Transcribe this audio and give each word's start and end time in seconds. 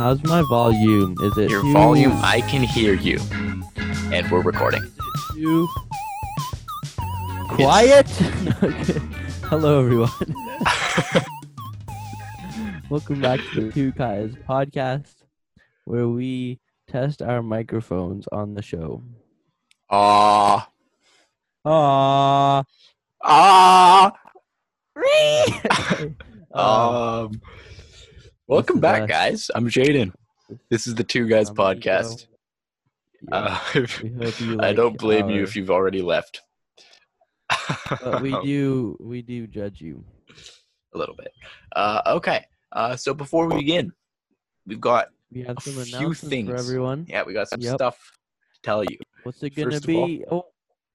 How's 0.00 0.22
my 0.24 0.40
volume? 0.48 1.14
Is 1.20 1.36
it 1.36 1.50
Your 1.50 1.62
volume, 1.74 2.12
I 2.22 2.40
can 2.40 2.62
hear 2.62 2.94
you. 2.94 3.18
And 4.10 4.30
we're 4.30 4.40
recording. 4.40 4.80
too 5.34 5.68
quiet? 7.50 8.08
Okay. 8.62 8.98
Hello, 9.44 9.80
everyone. 9.80 10.08
Welcome 12.88 13.20
back 13.20 13.40
to 13.52 13.66
the 13.66 13.72
Two 13.72 13.92
Guys 13.92 14.32
podcast, 14.48 15.16
where 15.84 16.08
we 16.08 16.60
test 16.88 17.20
our 17.20 17.42
microphones 17.42 18.26
on 18.32 18.54
the 18.54 18.62
show. 18.62 19.02
Ah, 19.90 20.66
Ah. 21.66 22.64
ah, 23.22 24.12
Uh, 26.54 27.28
um. 27.28 27.40
Welcome 28.50 28.80
back, 28.80 29.08
guys. 29.08 29.48
I'm 29.54 29.68
Jaden. 29.68 30.12
This 30.70 30.88
is 30.88 30.96
the 30.96 31.04
Two 31.04 31.28
Guys 31.28 31.50
I'm 31.50 31.54
podcast. 31.54 32.26
Uh, 33.30 33.48
hope 33.54 33.88
I 34.60 34.72
don't 34.72 34.98
blame 34.98 35.30
you 35.30 35.44
if 35.44 35.54
you've 35.54 35.70
already 35.70 36.02
left. 36.02 36.40
But 38.00 38.20
we 38.22 38.30
do, 38.44 38.96
we 38.98 39.22
do 39.22 39.46
judge 39.46 39.80
you. 39.80 40.04
a 40.92 40.98
little 40.98 41.14
bit. 41.14 41.30
Uh, 41.76 42.02
okay. 42.06 42.44
Uh, 42.72 42.96
so 42.96 43.14
before 43.14 43.46
we 43.46 43.54
begin, 43.58 43.92
we've 44.66 44.80
got 44.80 45.10
We 45.30 45.42
have 45.42 45.58
A 45.58 45.60
some 45.60 45.84
few 45.84 46.12
things. 46.12 46.50
for 46.50 46.56
everyone. 46.56 47.06
yeah, 47.08 47.22
we 47.22 47.32
got 47.32 47.48
some 47.48 47.60
Yep. 47.60 47.74
stuff 47.76 47.96
to 48.54 48.60
tell 48.62 48.82
you. 48.82 48.98
What's 49.22 49.40
it 49.44 49.50
gonna 49.54 49.70
First 49.70 49.88
all- 49.88 50.06
be? 50.08 50.24
Oh, 50.28 50.46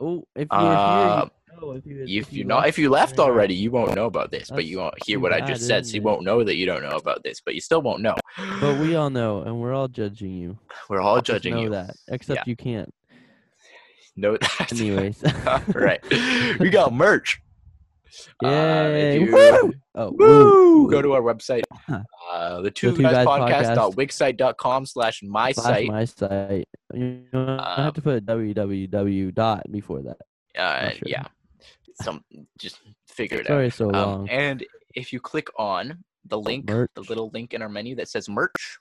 oh! 0.02 0.28
If 0.36 0.50
you're 0.52 0.60
Uh, 0.62 1.22
here, 1.22 1.24
you 1.24 1.45
know. 1.62 1.72
If, 1.72 1.86
you, 1.86 2.04
If 2.08 2.34
you 2.34 2.44
know, 2.44 2.60
if 2.60 2.78
you 2.78 2.90
left 2.90 3.20
already, 3.20 3.54
you 3.56 3.72
won't 3.72 3.96
know 3.96 4.06
about 4.06 4.32
this. 4.32 4.50
But 4.50 4.66
you 4.66 4.78
won't 4.80 4.94
hear 5.06 5.20
what 5.20 5.34
I 5.34 5.40
bad, 5.40 5.48
just 5.50 5.68
said, 5.68 5.86
so 5.86 5.94
you 5.96 6.02
it? 6.02 6.04
won't 6.04 6.24
know 6.24 6.44
that 6.44 6.56
you 6.56 6.66
don't 6.66 6.84
know 6.84 6.96
about 6.98 7.24
this. 7.24 7.42
But 7.42 7.56
you 7.56 7.62
still 7.62 7.82
won't 7.82 8.02
know. 8.02 8.16
But 8.60 8.80
we 8.80 8.96
all 9.00 9.10
know, 9.10 9.42
and 9.42 9.60
we're 9.60 9.74
all 9.74 9.88
judging 9.88 10.34
you. 10.34 10.58
we're 10.90 11.02
all 11.02 11.18
Just 11.18 11.26
judging 11.28 11.56
know 11.56 11.62
you. 11.62 11.70
that, 11.70 11.96
except 12.10 12.48
you 12.48 12.56
can't. 12.56 12.94
Know 14.16 14.38
that. 14.42 14.72
Anyways. 14.72 15.24
right. 15.76 16.02
We 16.60 16.70
got 16.70 16.94
merch. 16.94 17.42
Uh, 18.42 18.48
Yay! 18.48 19.22
if 19.24 19.28
you- 19.30 19.34
Woo! 19.36 19.74
Oh, 19.96 20.12
Woo! 20.12 20.90
Go 20.90 21.02
to 21.02 21.14
our 21.14 21.22
website, 21.22 21.64
uh, 21.90 22.62
the 22.62 22.72
two 22.72 22.96
guys 22.96 23.26
Guys 23.26 23.28
podcast.wixsite.com 23.28 24.86
slash 24.86 25.22
my 25.24 25.52
slash 25.52 25.66
site. 25.66 25.88
my 25.90 26.06
site. 26.06 26.68
You 26.94 27.24
know, 27.34 27.58
I 27.60 27.74
Uh, 27.74 27.84
have 27.84 27.94
to 27.96 28.02
put 28.02 28.26
www 28.26 29.34
dot 29.34 29.64
before 29.70 30.02
that. 30.04 30.18
Uh, 30.58 30.90
sure. 30.92 31.00
yeah. 31.08 31.26
Some 32.02 32.24
just 32.58 32.82
figure 33.08 33.38
it 33.40 33.46
out. 33.46 33.48
Sorry, 33.48 33.70
so 33.70 33.94
Um, 33.94 34.28
and 34.30 34.66
if 34.96 35.14
you 35.14 35.20
click 35.20 35.48
on 35.58 36.04
the 36.26 36.40
link, 36.40 36.68
the 36.68 36.88
little 37.10 37.30
link 37.34 37.54
in 37.54 37.62
our 37.62 37.70
menu 37.70 37.96
that 37.96 38.10
says 38.10 38.28
merch, 38.28 38.80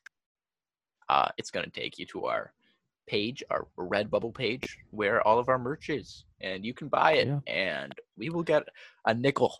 uh, 1.09 1.29
it's 1.39 1.51
going 1.51 1.65
to 1.65 1.71
take 1.71 1.99
you 1.99 2.07
to 2.07 2.25
our 2.27 2.53
page, 3.07 3.43
our 3.51 3.67
Redbubble 3.79 4.35
page, 4.35 4.79
where 4.91 5.21
all 5.27 5.39
of 5.39 5.49
our 5.49 5.59
merch 5.59 5.91
is, 5.91 6.25
and 6.41 6.65
you 6.65 6.73
can 6.75 6.89
buy 6.89 7.13
it, 7.13 7.29
Yeah. 7.29 7.41
and 7.47 7.95
we 8.17 8.31
will 8.31 8.43
get 8.43 8.63
a 9.05 9.15
nickel 9.15 9.55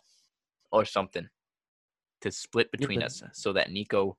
or 0.71 0.83
something 0.83 1.29
to 2.21 2.31
split 2.31 2.71
between 2.71 2.99
but- 2.99 3.05
us, 3.05 3.23
so 3.33 3.53
that 3.53 3.71
Nico 3.71 4.17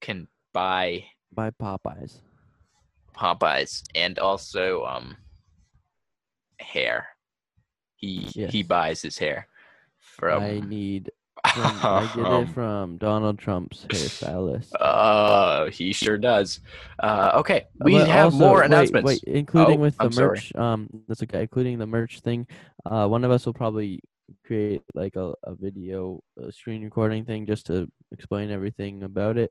can 0.00 0.28
buy 0.52 1.04
By 1.32 1.50
Popeyes. 1.50 2.20
Popeyes 3.14 3.82
and 3.94 4.18
also 4.18 4.84
um 4.86 5.16
hair. 6.60 7.08
He 8.00 8.20
he 8.50 8.62
buys 8.62 9.02
his 9.02 9.18
hair 9.18 9.46
from 9.98 10.42
I 10.42 10.60
need. 10.60 11.10
From, 11.54 11.62
I 11.64 12.12
get 12.14 12.26
um, 12.26 12.42
it 12.42 12.48
from 12.50 12.96
Donald 12.98 13.38
Trump's 13.38 13.86
hairstylist. 13.88 14.72
Uh, 14.78 15.70
he 15.70 15.90
sure 15.94 16.18
does. 16.18 16.60
Uh, 16.98 17.32
okay, 17.36 17.64
we 17.80 17.94
But 17.94 18.08
have 18.08 18.24
also- 18.26 18.36
more 18.36 18.56
wait, 18.58 18.66
announcements. 18.66 19.06
Wait, 19.06 19.22
including 19.24 19.78
Oh, 19.78 19.80
with 19.80 19.96
the 19.96 20.04
I'm 20.04 20.12
sorry. 20.12 20.28
merch. 20.28 20.54
Um, 20.54 20.90
that's 21.08 21.22
okay. 21.22 21.40
Including 21.40 21.78
the 21.78 21.86
merch 21.86 22.20
thing. 22.20 22.46
Uh, 22.84 23.06
one 23.08 23.24
of 23.24 23.30
us 23.30 23.46
will 23.46 23.54
probably 23.54 24.02
create 24.44 24.82
like 24.94 25.16
a, 25.16 25.32
a 25.44 25.54
video, 25.54 26.22
a 26.38 26.52
screen 26.52 26.84
recording 26.84 27.24
thing, 27.24 27.46
just 27.46 27.64
to 27.66 27.90
explain 28.12 28.50
everything 28.50 29.02
about 29.02 29.38
it, 29.38 29.50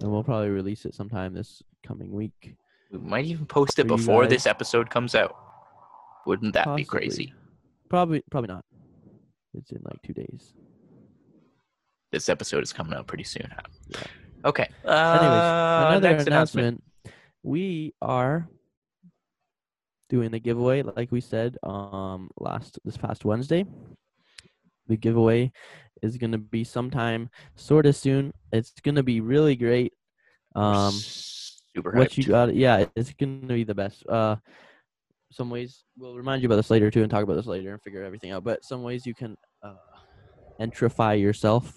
and 0.00 0.10
we'll 0.10 0.24
probably 0.24 0.48
release 0.48 0.86
it 0.86 0.94
sometime 0.94 1.34
this 1.34 1.62
coming 1.86 2.12
week. 2.12 2.56
We 2.90 2.98
might 2.98 3.26
even 3.26 3.44
post 3.44 3.78
it 3.78 3.86
before 3.86 4.26
this 4.26 4.46
episode 4.46 4.88
comes 4.88 5.14
out. 5.14 5.36
Wouldn't 6.26 6.54
that 6.54 6.74
be 6.76 6.84
crazy? 6.84 7.34
Probably, 7.90 8.22
probably 8.30 8.48
not. 8.48 8.64
It's 9.54 9.70
in 9.72 9.82
like 9.84 10.00
two 10.02 10.12
days. 10.12 10.54
This 12.12 12.28
episode 12.28 12.62
is 12.62 12.72
coming 12.72 12.94
out 12.94 13.06
pretty 13.06 13.24
soon. 13.24 13.48
huh? 13.50 13.62
Yeah. 13.88 13.98
Okay. 14.44 14.68
Anyways, 14.84 14.94
Uh, 14.94 15.86
another 15.90 16.10
next 16.12 16.26
announcement. 16.26 16.82
We 17.42 17.94
are 18.00 18.48
doing 20.08 20.30
the 20.30 20.38
giveaway, 20.40 20.82
like 20.82 21.10
we 21.12 21.20
said, 21.20 21.56
um, 21.62 22.30
last 22.38 22.78
this 22.84 22.96
past 22.96 23.24
Wednesday. 23.24 23.64
The 24.88 24.96
giveaway 24.96 25.52
is 26.02 26.16
gonna 26.16 26.38
be 26.38 26.64
sometime 26.64 27.30
sort 27.56 27.86
of 27.86 27.94
soon. 27.96 28.32
It's 28.52 28.72
gonna 28.82 29.02
be 29.04 29.20
really 29.20 29.56
great. 29.56 29.92
Um, 30.56 30.90
super 30.92 31.92
what 31.92 32.10
hyped. 32.10 32.16
you 32.18 32.24
got? 32.24 32.54
Yeah, 32.54 32.86
it's 32.96 33.12
gonna 33.12 33.54
be 33.54 33.64
the 33.64 33.74
best. 33.74 34.04
Uh, 34.08 34.36
some 35.32 35.50
ways 35.50 35.84
we'll 35.96 36.16
remind 36.16 36.42
you 36.42 36.46
about 36.48 36.56
this 36.56 36.70
later 36.70 36.90
too, 36.90 37.02
and 37.02 37.10
talk 37.10 37.22
about 37.22 37.34
this 37.36 37.46
later 37.46 37.72
and 37.72 37.82
figure 37.82 38.02
everything 38.04 38.30
out. 38.32 38.44
But 38.44 38.64
some 38.64 38.82
ways 38.82 39.06
you 39.06 39.14
can 39.14 39.36
uh, 39.62 39.74
entrify 40.58 41.14
yourself 41.14 41.72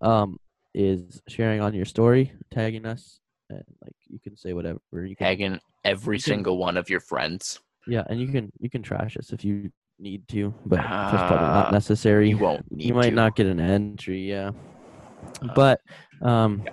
um, 0.00 0.36
is 0.74 1.20
sharing 1.28 1.60
on 1.60 1.74
your 1.74 1.84
story, 1.86 2.32
tagging 2.50 2.86
us, 2.86 3.20
and 3.48 3.64
like 3.82 3.94
you 4.08 4.18
can 4.20 4.36
say 4.36 4.52
whatever 4.52 4.78
you 4.92 5.16
can. 5.16 5.26
tagging 5.26 5.60
every 5.84 6.18
can- 6.18 6.22
single 6.24 6.58
one 6.58 6.76
of 6.76 6.88
your 6.90 7.00
friends. 7.00 7.60
Yeah, 7.86 8.04
and 8.08 8.20
you 8.20 8.28
can 8.28 8.52
you 8.60 8.68
can 8.70 8.82
trash 8.82 9.16
us 9.16 9.32
if 9.32 9.44
you 9.44 9.70
need 9.98 10.28
to, 10.28 10.54
but 10.66 10.76
that's 10.76 11.22
probably 11.28 11.46
Uh, 11.46 11.52
not 11.62 11.72
necessary. 11.72 12.28
You 12.28 12.38
won't 12.38 12.70
need 12.70 12.86
You 12.88 12.94
might 12.94 13.10
to. 13.10 13.16
not 13.16 13.36
get 13.36 13.46
an 13.46 13.58
entry, 13.60 14.28
yeah. 14.28 14.50
Uh, 15.42 15.48
but 15.54 15.80
um, 16.22 16.62
yeah. 16.64 16.72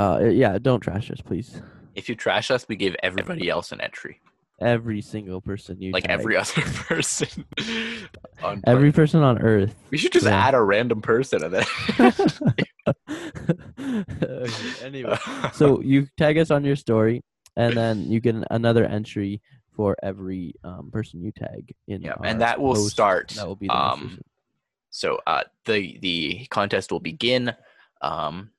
uh, 0.00 0.18
yeah, 0.24 0.58
don't 0.58 0.80
trash 0.80 1.10
us, 1.10 1.20
please. 1.20 1.60
If 1.94 2.08
you 2.08 2.14
trash 2.14 2.50
us, 2.50 2.66
we 2.68 2.76
give 2.76 2.94
everybody 3.02 3.48
else 3.48 3.72
an 3.72 3.80
entry. 3.80 4.20
Every 4.60 5.02
single 5.02 5.40
person 5.42 5.80
you 5.82 5.92
like 5.92 6.04
tag. 6.04 6.12
every 6.18 6.36
other 6.42 6.62
person. 6.62 7.44
on 8.42 8.62
every 8.66 8.90
Planet. 8.90 8.94
person 8.94 9.22
on 9.22 9.38
Earth. 9.42 9.74
we 9.90 9.98
should 9.98 10.12
just 10.12 10.24
yeah. 10.26 10.46
add 10.48 10.54
a 10.54 10.62
random 10.62 11.02
person 11.02 11.44
and 11.44 11.54
then. 11.54 11.66
Anyway, 14.82 15.16
so 15.52 15.80
you 15.80 16.06
tag 16.16 16.38
us 16.38 16.50
on 16.50 16.64
your 16.64 16.76
story, 16.76 17.22
and 17.56 17.76
then 17.76 18.10
you 18.10 18.20
get 18.20 18.34
another 18.50 18.84
entry 18.84 19.40
for 19.74 19.96
every 20.02 20.54
um, 20.64 20.90
person 20.90 21.22
you 21.22 21.32
tag 21.32 21.74
in. 21.88 22.02
yeah, 22.02 22.14
and 22.24 22.40
that 22.40 22.60
will 22.60 22.74
post. 22.74 22.90
start. 22.90 23.28
That 23.36 23.46
will 23.46 23.56
be 23.56 23.66
the 23.66 23.76
um, 23.76 24.20
so 24.90 25.20
uh, 25.26 25.44
the 25.64 25.98
the 26.00 26.46
contest 26.50 26.92
will 26.92 27.00
begin 27.00 27.54
um 28.02 28.50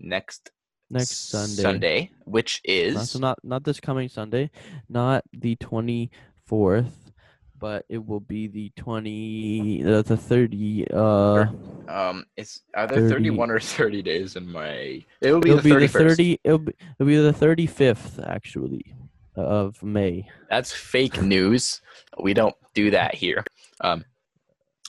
next 0.00 0.50
next 0.90 1.30
Sunday. 1.30 1.62
Sunday, 1.62 2.10
which 2.24 2.62
Not, 2.66 2.72
is 2.72 3.10
so 3.10 3.18
not 3.18 3.38
not 3.42 3.64
this 3.64 3.80
coming 3.80 4.08
Sunday, 4.08 4.50
not 4.88 5.24
the 5.32 5.56
twenty 5.56 6.10
fourth, 6.46 7.10
but 7.58 7.84
it 7.88 8.04
will 8.04 8.20
be 8.20 8.46
the 8.46 8.72
twenty 8.76 9.82
uh, 9.84 10.02
the 10.02 10.16
thirty. 10.16 10.86
Uh, 10.90 11.46
um 11.88 12.24
it's 12.36 12.60
either 12.76 13.08
thirty 13.08 13.30
one 13.30 13.50
or 13.50 13.60
thirty 13.60 14.02
days 14.02 14.36
in 14.36 14.50
my. 14.50 15.04
It 15.20 15.32
will 15.32 15.40
be 15.40 15.50
it'll 15.50 15.62
the 15.62 15.62
be 15.62 15.70
the 15.70 15.74
thirty 15.74 15.86
first. 15.86 16.16
thirty. 16.16 16.40
It'll 16.44 16.58
be 16.58 16.72
it'll 16.98 17.06
be 17.06 17.16
the 17.16 17.32
thirty 17.32 17.66
fifth 17.66 18.20
actually 18.24 18.94
of 19.36 19.82
May. 19.82 20.28
That's 20.48 20.72
fake 20.72 21.20
news. 21.22 21.80
We 22.18 22.34
don't 22.34 22.54
do 22.74 22.90
that 22.90 23.14
here. 23.14 23.44
Um, 23.80 24.04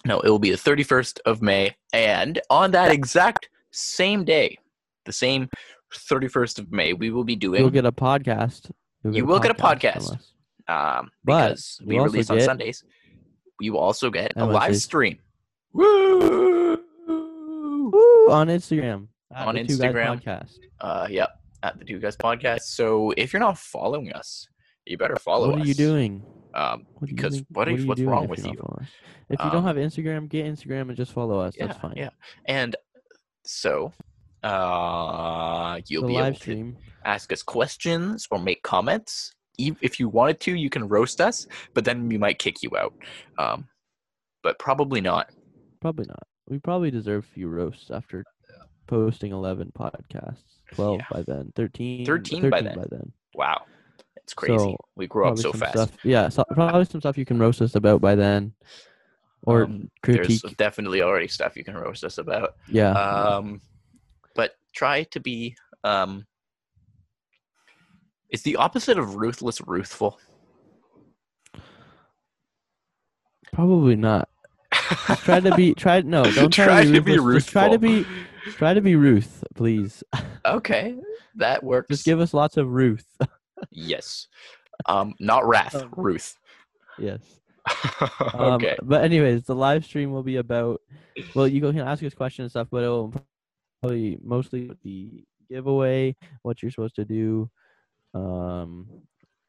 no, 0.06 0.20
it 0.22 0.30
will 0.30 0.40
be 0.40 0.52
the 0.52 0.58
31st 0.58 1.20
of 1.26 1.42
May, 1.42 1.76
and 1.92 2.40
on 2.50 2.72
that 2.72 2.92
exact 2.92 3.50
same 3.72 4.24
day, 4.24 4.58
the 5.06 5.12
same 5.12 5.50
31st 5.94 6.60
of 6.60 6.72
May, 6.72 6.94
we 6.94 7.10
will 7.10 7.24
be 7.24 7.36
doing 7.36 7.62
You'll 7.62 7.70
get 7.70 7.86
a 7.86 7.92
podcast. 7.92 8.70
You'll 9.04 9.16
You 9.16 9.26
will 9.26 9.40
get 9.40 9.52
a 9.52 9.54
podcast. 9.56 10.18
um 10.68 11.10
because 11.24 11.80
we 11.86 11.98
release 12.00 12.30
on 12.30 12.42
Sundays. 12.42 12.84
You 13.60 13.74
will 13.74 13.80
also 13.80 14.10
get 14.10 14.34
a 14.36 14.46
live 14.46 14.78
stream. 14.78 15.18
Woo! 15.74 16.78
Woo, 17.92 18.32
on 18.32 18.48
Instagram. 18.48 19.08
On 19.36 19.56
the 19.56 19.64
Two 19.66 19.78
Guys 19.78 19.94
Instagram. 19.94 20.22
podcast. 20.24 20.54
Uh, 20.80 21.08
yep, 21.10 21.30
at 21.64 21.78
the 21.80 21.86
Two 21.86 22.00
Guys 22.00 22.16
Podcast. 22.18 22.62
So 22.62 23.12
if 23.18 23.34
you're 23.34 23.40
not 23.40 23.58
following 23.58 24.12
us, 24.14 24.48
you 24.86 24.98
better 24.98 25.16
follow 25.18 25.48
What 25.48 25.56
us. 25.56 25.60
What 25.60 25.66
are 25.66 25.68
you 25.68 25.74
doing? 25.74 26.24
Um, 26.54 26.86
What 26.94 27.08
do 27.08 27.12
you 27.12 27.16
Because 27.16 27.36
think- 27.36 27.48
what 27.52 27.68
are 27.68 27.76
what's 27.86 28.02
wrong 28.02 28.28
with 28.28 28.46
you? 28.46 28.54
If 29.30 29.40
you 29.40 29.46
Um, 29.46 29.52
don't 29.52 29.64
have 29.64 29.76
Instagram, 29.76 30.30
get 30.30 30.46
Instagram 30.46 30.88
and 30.90 30.96
just 30.96 31.12
follow 31.12 31.40
us. 31.40 31.56
yeah, 31.58 31.68
That's 31.68 31.80
fine. 31.80 31.94
yeah. 31.98 32.10
And 32.46 32.76
so, 33.44 33.92
uh, 34.44 35.80
you'll 35.88 36.04
The 36.04 36.08
be 36.08 36.18
able 36.18 36.38
to 36.40 36.76
ask 37.06 37.32
us 37.32 37.42
questions 37.44 38.28
or 38.32 38.40
make 38.40 38.62
comments. 38.64 39.32
If 39.58 40.00
you 40.00 40.08
wanted 40.10 40.40
to, 40.42 40.54
you 40.56 40.70
can 40.70 40.88
roast 40.88 41.20
us, 41.20 41.48
but 41.74 41.84
then 41.84 42.08
we 42.08 42.18
might 42.18 42.38
kick 42.38 42.62
you 42.62 42.70
out. 42.78 42.94
Um, 43.40 43.68
but 44.44 44.60
probably 44.60 45.02
not. 45.02 45.32
Probably 45.82 46.06
not. 46.08 46.24
We 46.48 46.60
probably 46.60 46.92
deserve 46.92 47.24
a 47.24 47.34
few 47.34 47.48
roasts 47.50 47.90
after 47.90 48.24
posting 48.88 49.32
11 49.32 49.72
podcasts, 49.78 50.38
12 50.74 51.00
Yeah. 51.00 51.06
by 51.12 51.22
then, 51.24 51.52
13, 51.56 52.06
13 52.06 52.50
by 52.50 52.62
then. 52.62 52.76
by 52.78 52.86
then. 52.90 53.12
Wow, 53.34 53.64
it's 54.16 54.34
crazy. 54.34 54.58
So, 54.58 54.78
we 54.96 55.08
grew 55.08 55.28
up 55.28 55.38
so 55.40 55.52
fast. 55.52 55.74
Stuff, 55.74 55.92
yeah, 56.04 56.30
so, 56.30 56.44
probably 56.54 56.86
some 56.86 57.02
stuff 57.02 57.18
you 57.18 57.26
can 57.26 57.40
roast 57.40 57.62
us 57.62 57.76
about 57.76 58.00
by 58.00 58.14
then, 58.16 58.54
or 59.42 59.64
Um, 59.64 59.90
There's 60.04 60.42
definitely 60.58 61.02
already 61.02 61.28
stuff 61.28 61.58
you 61.58 61.64
can 61.64 61.76
roast 61.76 62.04
us 62.04 62.18
about. 62.20 62.56
yeah, 62.70 62.92
Um, 62.92 63.54
but 63.54 63.62
try 64.78 65.04
to 65.04 65.20
be 65.20 65.56
um. 65.84 66.26
Is 68.30 68.44
the 68.44 68.58
opposite 68.58 68.98
of 69.00 69.16
ruthless 69.16 69.60
ruthful? 69.62 70.20
probably 73.54 73.96
not. 73.96 74.30
Just 75.08 75.24
try 75.24 75.40
to 75.40 75.56
be 75.56 75.74
try 75.84 76.02
no 76.02 76.24
don't 76.32 76.52
try, 76.52 76.66
Try 76.66 76.86
to 76.86 76.92
be, 76.92 77.00
be 77.00 77.18
ruthless. 77.20 77.46
Just 77.46 77.52
try 77.52 77.70
to 77.70 77.80
be 77.80 78.06
try 78.52 78.74
to 78.74 78.82
be 78.82 78.96
Ruth, 78.96 79.44
please. 79.56 80.04
Okay, 80.46 80.96
that 81.36 81.64
works. 81.64 81.88
Just 81.90 82.06
give 82.06 82.20
us 82.20 82.34
lots 82.34 82.58
of 82.58 82.70
Ruth. 82.70 83.06
yes. 83.72 84.28
Um, 84.86 85.16
not 85.20 85.48
wrath, 85.48 85.76
Um, 85.76 85.90
Ruth. 85.96 86.38
yes. 87.00 87.20
Um, 88.34 88.54
okay. 88.54 88.78
But 88.84 89.04
anyways, 89.04 89.44
the 89.44 89.56
live 89.56 89.84
stream 89.84 90.12
will 90.12 90.24
be 90.24 90.38
about. 90.38 90.82
Well, 91.36 91.48
you 91.48 91.60
can 91.60 91.80
ask 91.80 92.04
us 92.04 92.14
questions 92.14 92.46
and 92.46 92.52
stuff, 92.52 92.68
but 92.72 92.84
it 92.84 92.88
will 92.88 93.14
probably 93.82 94.18
mostly 94.24 94.72
the 94.84 95.24
giveaway, 95.50 96.16
what 96.44 96.62
you're 96.62 96.72
supposed 96.72 96.96
to 96.96 97.06
do, 97.06 97.50
um, 98.14 98.88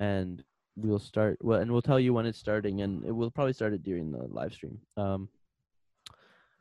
and 0.00 0.42
we'll 0.76 0.98
start. 0.98 1.38
Well, 1.42 1.60
and 1.60 1.70
we'll 1.70 1.82
tell 1.82 2.00
you 2.00 2.14
when 2.14 2.26
it's 2.26 2.38
starting, 2.38 2.82
and 2.82 3.04
it 3.04 3.12
will 3.12 3.30
probably 3.30 3.52
start 3.52 3.72
it 3.72 3.82
during 3.82 4.10
the 4.12 4.26
live 4.28 4.52
stream. 4.52 4.78
Um, 4.96 5.28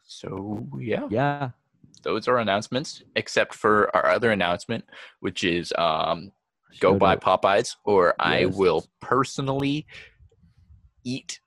So 0.06 0.68
yeah, 0.80 1.08
yeah, 1.10 1.50
those 2.04 2.28
are 2.28 2.38
announcements, 2.40 3.04
except 3.16 3.54
for 3.54 3.96
our 3.96 4.08
other 4.08 4.31
announcement, 4.31 4.86
which 5.19 5.44
is 5.44 5.74
um, 5.78 6.31
go 6.80 6.98
buy. 6.98 7.16
Popeyes, 7.18 7.75
or 7.84 8.16
I 8.19 8.46
will 8.46 8.86
personally 9.02 9.86
eat 11.04 11.40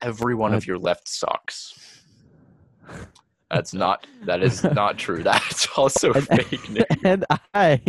every 0.00 0.34
one 0.34 0.54
of 0.54 0.66
your 0.66 0.78
left 0.78 1.08
socks. 1.08 2.00
That's 3.54 3.72
not. 3.72 4.06
That 4.26 4.42
is 4.42 4.64
not 4.82 4.98
true. 4.98 5.22
That's 5.22 5.66
also 5.76 6.12
And- 6.12 6.26
fake 6.26 6.68
news. 6.70 6.84
and 7.04 7.24
I 7.54 7.80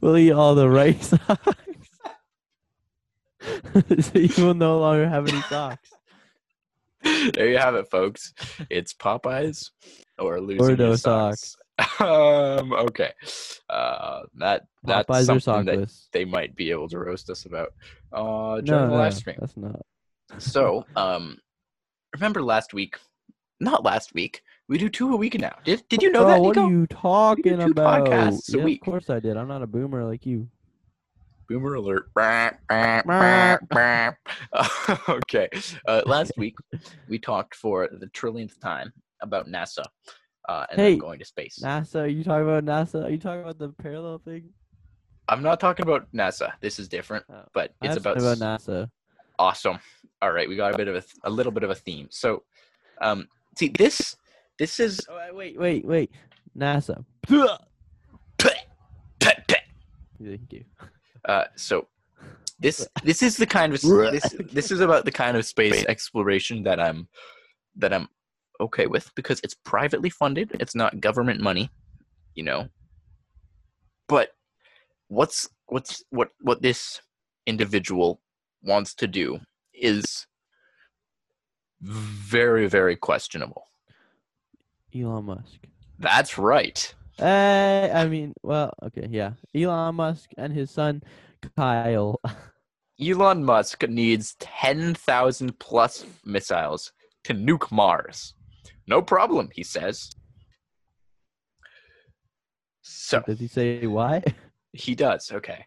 will 0.00 0.16
eat 0.16 0.32
all 0.32 0.54
the 0.56 0.68
right 0.68 1.00
socks. 1.02 1.56
so 4.00 4.18
you 4.18 4.44
will 4.44 4.54
no 4.54 4.78
longer 4.78 5.08
have 5.08 5.28
any 5.28 5.40
socks. 5.42 5.90
there 7.02 7.48
you 7.48 7.58
have 7.58 7.74
it, 7.74 7.88
folks. 7.90 8.32
It's 8.70 8.94
Popeyes 8.94 9.70
or 10.18 10.40
losing 10.40 10.76
no 10.76 10.88
your 10.88 10.96
socks. 10.96 11.56
um. 12.00 12.72
Okay. 12.72 13.12
Uh. 13.68 14.22
That 14.34 14.64
that's 14.84 15.08
Popeyes 15.08 15.42
something 15.42 15.80
that 15.80 15.92
they 16.12 16.24
might 16.24 16.54
be 16.54 16.70
able 16.70 16.88
to 16.88 16.98
roast 16.98 17.30
us 17.30 17.44
about. 17.46 17.72
Uh. 18.12 18.60
During 18.60 18.84
No, 18.84 18.90
the 18.90 18.96
live 18.96 19.14
stream. 19.14 19.36
that's 19.40 19.56
not. 19.56 19.80
So, 20.38 20.86
um, 20.96 21.38
remember 22.14 22.42
last 22.42 22.72
week? 22.74 22.96
Not 23.60 23.84
last 23.84 24.14
week. 24.14 24.42
We 24.72 24.78
do 24.78 24.88
two 24.88 25.12
a 25.12 25.16
week 25.16 25.38
now. 25.38 25.54
Did 25.64 25.86
Did 25.90 26.02
you 26.02 26.10
know 26.10 26.20
Bro, 26.20 26.28
that, 26.28 26.40
what 26.40 26.56
are 26.56 26.70
you 26.70 26.86
talking 26.86 27.58
two 27.58 27.72
about? 27.72 28.06
podcasts 28.06 28.54
a 28.54 28.56
yeah, 28.56 28.64
week. 28.64 28.80
Of 28.80 28.86
course 28.86 29.10
I 29.10 29.20
did. 29.20 29.36
I'm 29.36 29.46
not 29.46 29.60
a 29.60 29.66
boomer 29.66 30.02
like 30.02 30.24
you. 30.24 30.48
Boomer 31.46 31.74
alert. 31.74 32.08
okay. 35.10 35.50
Uh, 35.86 36.00
last 36.06 36.32
week 36.38 36.56
we 37.10 37.18
talked 37.18 37.54
for 37.54 37.86
the 37.92 38.06
trillionth 38.06 38.58
time 38.60 38.94
about 39.20 39.46
NASA 39.46 39.84
uh, 40.48 40.64
and 40.70 40.80
Hey, 40.80 40.92
them 40.92 41.00
going 41.00 41.18
to 41.18 41.26
space. 41.26 41.58
NASA? 41.62 42.04
Are 42.04 42.06
you 42.06 42.24
talking 42.24 42.48
about 42.48 42.64
NASA? 42.64 43.04
Are 43.04 43.10
you 43.10 43.18
talking 43.18 43.42
about 43.42 43.58
the 43.58 43.68
parallel 43.68 44.20
thing? 44.20 44.48
I'm 45.28 45.42
not 45.42 45.60
talking 45.60 45.82
about 45.82 46.10
NASA. 46.14 46.50
This 46.62 46.78
is 46.78 46.88
different, 46.88 47.26
Oh, 47.28 47.42
but 47.52 47.74
it's 47.82 47.98
about, 47.98 48.16
about 48.16 48.38
NASA. 48.38 48.88
awesome. 49.38 49.80
All 50.22 50.32
right, 50.32 50.48
we 50.48 50.56
got 50.56 50.72
a 50.72 50.78
bit 50.78 50.88
of 50.88 50.94
a, 50.94 51.02
th- 51.02 51.12
a 51.24 51.30
little 51.30 51.52
bit 51.52 51.62
of 51.62 51.68
a 51.68 51.74
theme. 51.74 52.08
So, 52.10 52.44
um, 53.02 53.28
see 53.58 53.68
this 53.68 54.16
this 54.58 54.80
is 54.80 55.00
Oh, 55.08 55.16
wait, 55.34 55.34
wait, 55.34 55.58
wait, 55.58 55.84
wait. 55.84 56.10
NASA. 56.56 57.04
Thank 60.24 60.52
you. 60.52 60.64
Uh, 61.24 61.44
so 61.56 61.88
this 62.58 62.86
this 63.04 63.22
is 63.22 63.36
the 63.36 63.46
kind 63.46 63.74
of 63.74 63.80
this 63.80 64.34
this 64.52 64.70
is 64.70 64.80
about 64.80 65.04
the 65.04 65.12
kind 65.12 65.36
of 65.36 65.44
space 65.44 65.84
exploration 65.86 66.62
that 66.62 66.80
I'm 66.80 67.08
that 67.76 67.92
I'm 67.92 68.08
okay 68.60 68.86
with 68.86 69.10
because 69.14 69.40
it's 69.42 69.54
privately 69.54 70.10
funded. 70.10 70.56
It's 70.60 70.74
not 70.74 71.00
government 71.00 71.40
money, 71.40 71.70
you 72.34 72.44
know. 72.44 72.68
But 74.08 74.30
what's 75.08 75.48
what's 75.66 76.02
what 76.10 76.30
what 76.40 76.62
this 76.62 77.00
individual 77.46 78.20
wants 78.62 78.94
to 78.94 79.06
do 79.06 79.40
is 79.74 80.26
very 81.80 82.68
very 82.68 82.96
questionable. 82.96 83.64
Elon 84.94 85.24
Musk. 85.24 85.58
That's 85.98 86.38
right. 86.38 86.94
Uh, 87.20 87.88
I 87.94 88.06
mean, 88.08 88.32
well, 88.42 88.72
okay, 88.82 89.06
yeah. 89.10 89.32
Elon 89.54 89.94
Musk 89.96 90.30
and 90.36 90.52
his 90.52 90.70
son 90.70 91.02
Kyle. 91.56 92.20
Elon 93.00 93.44
Musk 93.44 93.88
needs 93.88 94.34
10,000 94.38 95.58
plus 95.58 96.04
missiles 96.24 96.92
to 97.24 97.34
nuke 97.34 97.70
Mars. 97.70 98.34
No 98.86 99.02
problem, 99.02 99.50
he 99.52 99.62
says. 99.62 100.10
So, 102.82 103.20
Does 103.26 103.38
he 103.40 103.48
say 103.48 103.86
why? 103.86 104.22
he 104.72 104.94
does, 104.94 105.30
okay. 105.32 105.66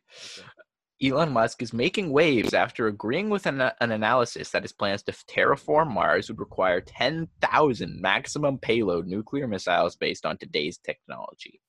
Elon 1.04 1.34
Musk 1.34 1.62
is 1.62 1.74
making 1.74 2.12
waves 2.12 2.54
after 2.54 2.88
agreeing 2.88 3.30
with 3.30 3.46
an, 3.46 3.60
an 3.60 3.92
analysis 3.92 4.52
that 4.52 4.64
his 4.64 4.72
plans 4.72 5.04
to 5.04 5.12
terraform 5.12 5.92
Mars 5.92 6.30
would 6.30 6.40
require 6.40 6.80
10,000 6.80 8.02
maximum 8.02 8.58
payload 8.58 9.06
nuclear 9.06 9.48
missiles 9.48 9.98
based 9.98 10.26
on 10.26 10.38
today's 10.38 10.78
technology. 10.78 11.60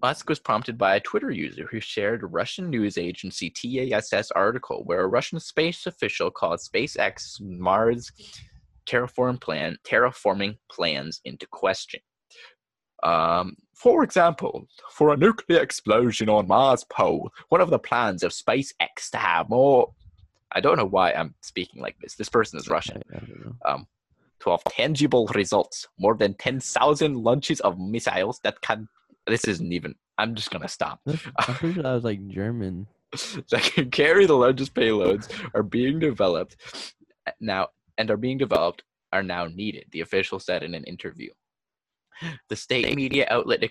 Musk 0.00 0.28
was 0.28 0.38
prompted 0.38 0.78
by 0.78 0.94
a 0.94 1.00
Twitter 1.00 1.30
user 1.30 1.66
who 1.70 1.80
shared 1.80 2.22
a 2.22 2.26
Russian 2.26 2.70
news 2.70 2.98
agency 2.98 3.50
TASS 3.50 4.30
article 4.32 4.82
where 4.84 5.00
a 5.00 5.08
Russian 5.08 5.40
space 5.40 5.86
official 5.86 6.30
called 6.30 6.60
SpaceX 6.60 7.40
Mars 7.40 8.12
terraform 8.86 9.40
plan 9.40 9.76
terraforming 9.84 10.58
plans 10.70 11.20
into 11.24 11.46
question. 11.46 12.00
Um, 13.02 13.56
for 13.74 14.02
example, 14.02 14.66
for 14.90 15.12
a 15.12 15.16
nuclear 15.16 15.60
explosion 15.60 16.28
on 16.28 16.48
Mars 16.48 16.84
pole, 16.84 17.30
one 17.48 17.60
of 17.60 17.70
the 17.70 17.78
plans 17.78 18.22
of 18.22 18.32
SpaceX 18.32 19.10
to 19.12 19.18
have 19.18 19.48
more. 19.48 19.92
I 20.52 20.60
don't 20.60 20.76
know 20.76 20.86
why 20.86 21.12
I'm 21.12 21.34
speaking 21.42 21.82
like 21.82 21.96
this. 22.00 22.14
This 22.14 22.28
person 22.28 22.58
is 22.58 22.68
Russian. 22.68 23.02
I, 23.12 23.16
I 23.16 23.20
know. 23.20 23.56
Um, 23.64 23.86
to 24.40 24.50
have 24.50 24.64
tangible 24.64 25.26
results, 25.34 25.88
more 25.98 26.14
than 26.14 26.34
10,000 26.34 27.16
launches 27.16 27.60
of 27.60 27.78
missiles 27.78 28.40
that 28.44 28.60
can. 28.60 28.88
This 29.26 29.44
isn't 29.44 29.72
even. 29.72 29.94
I'm 30.18 30.34
just 30.34 30.50
gonna 30.50 30.68
stop. 30.68 31.00
I'm 31.06 31.54
pretty 31.54 31.74
sure 31.74 31.82
that 31.82 31.94
was 31.94 32.04
like 32.04 32.26
German. 32.28 32.86
that 33.50 33.62
can 33.74 33.90
carry 33.90 34.26
the 34.26 34.36
largest 34.36 34.74
payloads 34.74 35.28
are 35.54 35.62
being 35.62 35.98
developed 35.98 36.56
now 37.40 37.68
and 37.96 38.10
are 38.10 38.16
being 38.16 38.38
developed 38.38 38.82
are 39.12 39.22
now 39.22 39.46
needed 39.46 39.84
the 39.92 40.00
official 40.00 40.40
said 40.40 40.62
in 40.62 40.74
an 40.74 40.84
interview 40.84 41.30
the 42.48 42.56
state 42.56 42.94
media 42.94 43.26
outlet 43.30 43.70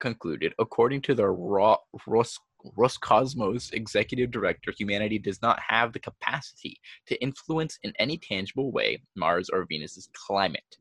concluded 0.00 0.52
according 0.58 1.00
to 1.00 1.14
the 1.14 1.26
Ro- 1.26 1.78
Ros- 2.06 2.38
roscosmos 2.76 3.72
executive 3.72 4.30
director 4.30 4.72
humanity 4.76 5.18
does 5.18 5.40
not 5.42 5.60
have 5.60 5.92
the 5.92 5.98
capacity 5.98 6.80
to 7.06 7.20
influence 7.22 7.78
in 7.82 7.92
any 7.98 8.16
tangible 8.16 8.72
way 8.72 9.02
mars 9.14 9.50
or 9.50 9.66
venus's 9.70 10.08
climate. 10.12 10.78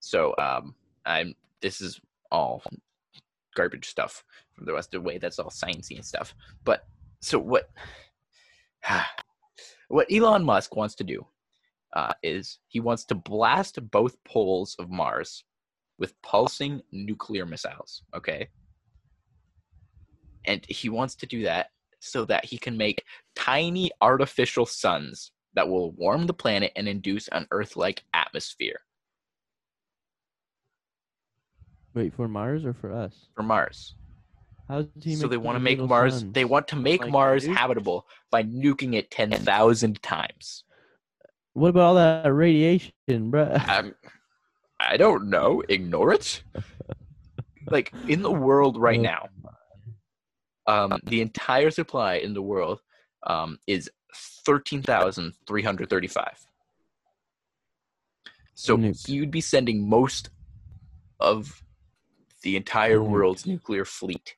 So 0.00 0.34
um 0.38 0.74
i'm 1.06 1.34
this 1.60 1.80
is 1.80 2.00
all 2.30 2.62
garbage 3.58 3.88
stuff 3.88 4.24
from 4.54 4.66
the 4.66 4.72
rest 4.72 4.94
of 4.94 5.02
the 5.02 5.06
way. 5.06 5.18
That's 5.18 5.38
all 5.38 5.50
sciencey 5.50 5.96
and 5.96 6.04
stuff. 6.04 6.34
But 6.64 6.86
so 7.20 7.38
what 7.38 7.70
what 9.88 10.06
Elon 10.10 10.44
Musk 10.44 10.76
wants 10.76 10.94
to 10.96 11.04
do 11.04 11.26
uh, 11.94 12.12
is 12.22 12.60
he 12.68 12.80
wants 12.80 13.04
to 13.06 13.14
blast 13.14 13.78
both 13.90 14.22
poles 14.24 14.76
of 14.78 14.90
Mars 14.90 15.44
with 15.98 16.20
pulsing 16.22 16.82
nuclear 16.92 17.46
missiles. 17.46 18.02
Okay, 18.14 18.48
and 20.44 20.64
he 20.68 20.88
wants 20.88 21.14
to 21.16 21.26
do 21.26 21.42
that 21.44 21.70
so 22.00 22.24
that 22.24 22.44
he 22.44 22.58
can 22.58 22.76
make 22.76 23.04
tiny 23.34 23.90
artificial 24.00 24.64
suns 24.66 25.32
that 25.54 25.68
will 25.68 25.90
warm 25.92 26.26
the 26.26 26.34
planet 26.34 26.72
and 26.76 26.86
induce 26.88 27.26
an 27.28 27.46
Earth-like 27.50 28.04
atmosphere 28.14 28.80
Wait, 31.94 32.14
for 32.14 32.28
Mars 32.28 32.64
or 32.64 32.72
for 32.72 32.92
us? 32.92 33.26
for 33.34 33.42
Mars. 33.42 33.94
How 34.68 34.82
does 34.82 35.02
he 35.02 35.16
So 35.16 35.22
make 35.22 35.30
they 35.30 35.36
want 35.38 35.56
to 35.56 35.60
make 35.60 35.80
Mars. 35.80 36.12
suns? 36.14 36.32
They 36.34 36.44
want 36.44 36.68
to 36.68 36.76
make 36.76 37.00
Like 37.00 37.10
Mars 37.10 37.44
nuke? 37.44 37.56
habitable 37.56 38.06
by 38.30 38.44
nuking 38.44 38.94
it 38.94 39.10
ten 39.10 39.30
thousand 39.30 40.00
times. 40.02 40.62
What 41.54 41.70
about 41.70 41.82
all 41.82 41.94
that 41.96 42.32
radiation, 42.32 42.92
bruh? 43.08 43.68
Um, 43.68 43.94
I 44.88 44.96
don't 44.96 45.28
know. 45.28 45.62
Ignore 45.68 46.14
it. 46.14 46.42
like 47.70 47.92
in 48.08 48.22
the 48.22 48.32
world 48.32 48.78
right 48.78 49.00
now, 49.00 49.28
um, 50.66 50.98
the 51.04 51.20
entire 51.20 51.70
supply 51.70 52.14
in 52.14 52.32
the 52.34 52.42
world 52.42 52.80
um, 53.26 53.58
is 53.66 53.90
thirteen 54.46 54.82
thousand 54.82 55.34
three 55.46 55.62
hundred 55.62 55.90
thirty-five. 55.90 56.38
So 58.54 58.76
Nukes. 58.76 59.08
you'd 59.08 59.30
be 59.30 59.40
sending 59.42 59.88
most 59.88 60.30
of 61.20 61.62
the 62.42 62.56
entire 62.56 62.98
Nukes. 62.98 63.08
world's 63.10 63.46
nuclear 63.46 63.84
fleet 63.84 64.34